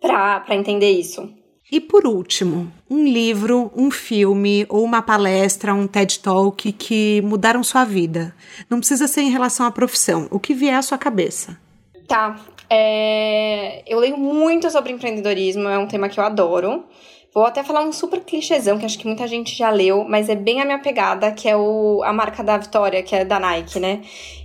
[0.00, 1.32] para entender isso.
[1.72, 7.62] E por último, um livro, um filme ou uma palestra, um TED Talk que mudaram
[7.62, 8.34] sua vida.
[8.68, 11.56] Não precisa ser em relação à profissão, o que vier à sua cabeça.
[12.08, 12.40] Tá.
[12.68, 13.84] É...
[13.86, 16.84] Eu leio muito sobre empreendedorismo, é um tema que eu adoro.
[17.32, 20.34] Vou até falar um super clichêzão, que acho que muita gente já leu, mas é
[20.34, 23.78] bem a minha pegada, que é o, a marca da Vitória, que é da Nike,
[23.78, 24.02] né?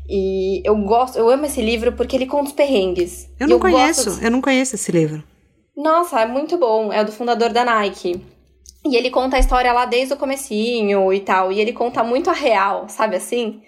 [0.07, 3.27] E eu gosto, eu amo esse livro porque ele conta os perrengues.
[3.39, 5.23] Eu não eu conheço, eu não conheço esse livro.
[5.75, 6.93] Nossa, é muito bom.
[6.93, 8.21] É do fundador da Nike.
[8.85, 11.51] E ele conta a história lá desde o comecinho e tal.
[11.51, 13.61] E ele conta muito a real, sabe assim?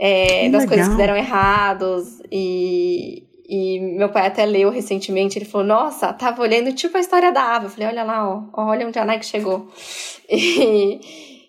[0.00, 0.68] É, das legal.
[0.68, 2.22] coisas que deram errados.
[2.32, 5.38] E, e meu pai até leu recentemente.
[5.38, 7.66] Ele falou: Nossa, tava olhando tipo a história da Ava.
[7.66, 9.68] Eu falei: Olha lá, ó, olha onde a Nike chegou.
[10.30, 11.00] E,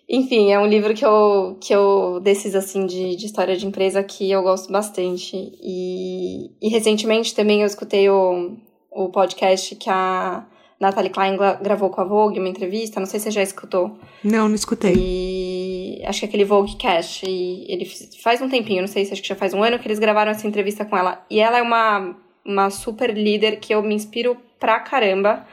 [0.08, 4.02] enfim, é um livro que eu, que eu desses assim de, de história de empresa
[4.02, 5.36] que eu gosto bastante.
[5.36, 8.56] E, e recentemente também eu escutei o,
[8.90, 10.46] o podcast que a
[10.80, 13.98] Natalie Klein gravou com a Vogue, uma entrevista, não sei se você já escutou.
[14.24, 14.94] Não, não escutei.
[14.96, 15.59] E
[16.04, 17.84] acho que é aquele Vogue Cash, e ele
[18.22, 20.30] faz um tempinho, não sei se acho que já faz um ano que eles gravaram
[20.30, 21.24] essa entrevista com ela.
[21.30, 25.46] E ela é uma, uma super líder que eu me inspiro pra caramba.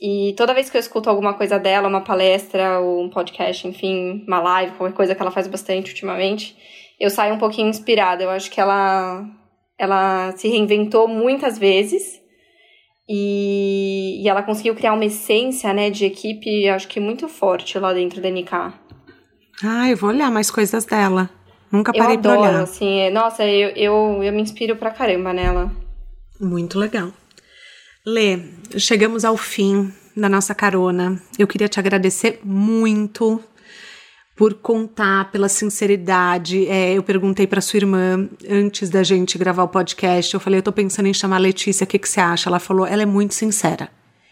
[0.00, 4.24] E toda vez que eu escuto alguma coisa dela, uma palestra, ou um podcast, enfim,
[4.26, 6.56] uma live, qualquer coisa que ela faz bastante ultimamente,
[7.00, 8.22] eu saio um pouquinho inspirada.
[8.22, 9.24] Eu acho que ela,
[9.76, 12.20] ela se reinventou muitas vezes
[13.08, 17.92] e, e ela conseguiu criar uma essência, né, de equipe, acho que muito forte lá
[17.92, 18.87] dentro da NK.
[19.62, 21.28] Ah, eu vou olhar mais coisas dela.
[21.70, 22.62] Nunca parei eu adoro, pra olhar.
[22.62, 25.70] assim, é, nossa, eu, eu, eu me inspiro pra caramba nela.
[26.40, 27.12] Muito legal.
[28.06, 28.38] Lê,
[28.78, 31.20] chegamos ao fim da nossa carona.
[31.38, 33.42] Eu queria te agradecer muito
[34.34, 36.66] por contar, pela sinceridade.
[36.68, 40.32] É, eu perguntei para sua irmã antes da gente gravar o podcast.
[40.32, 42.48] Eu falei, eu tô pensando em chamar a Letícia, o que, que você acha?
[42.48, 43.90] Ela falou, ela é muito sincera.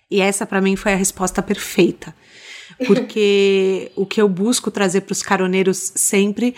[0.09, 2.15] E essa para mim foi a resposta perfeita.
[2.85, 6.55] Porque o que eu busco trazer para os caroneiros sempre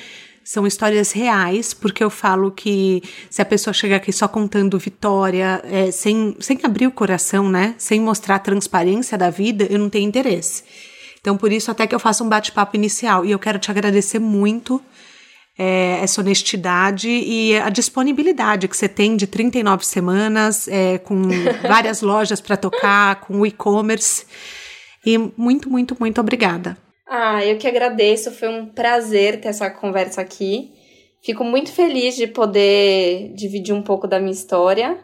[0.48, 5.60] são histórias reais, porque eu falo que se a pessoa chegar aqui só contando vitória,
[5.64, 7.74] é, sem, sem abrir o coração, né?
[7.76, 10.64] Sem mostrar a transparência da vida, eu não tenho interesse.
[11.20, 13.26] Então, por isso, até que eu faço um bate-papo inicial.
[13.26, 14.82] E eu quero te agradecer muito
[15.58, 21.20] é, essa honestidade e a disponibilidade que você tem de 39 semanas, é, com
[21.60, 24.24] várias lojas para tocar, com o e-commerce.
[25.04, 26.76] E muito, muito, muito obrigada.
[27.06, 28.30] Ah, eu que agradeço.
[28.30, 30.72] Foi um prazer ter essa conversa aqui.
[31.22, 34.98] Fico muito feliz de poder dividir um pouco da minha história.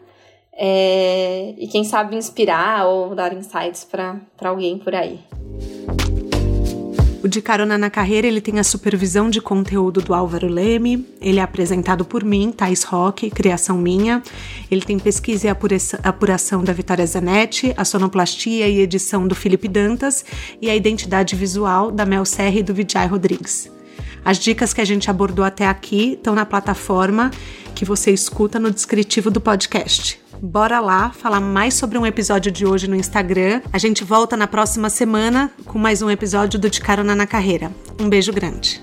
[0.56, 5.18] É, e quem sabe inspirar ou dar insights para alguém por aí.
[7.24, 11.40] O De Carona na Carreira ele tem a supervisão de conteúdo do Álvaro Leme, ele
[11.40, 14.22] é apresentado por mim, Thais Roque, criação minha.
[14.70, 15.50] Ele tem pesquisa e
[16.02, 20.22] apuração da Vitória Zanetti, a sonoplastia e edição do Felipe Dantas
[20.60, 23.72] e a identidade visual da Mel Serra e do Vijay Rodrigues.
[24.22, 27.30] As dicas que a gente abordou até aqui estão na plataforma
[27.74, 30.23] que você escuta no descritivo do podcast.
[30.44, 33.62] Bora lá falar mais sobre um episódio de hoje no Instagram.
[33.72, 37.72] A gente volta na próxima semana com mais um episódio do De Carona na Carreira.
[37.98, 38.78] Um beijo grande.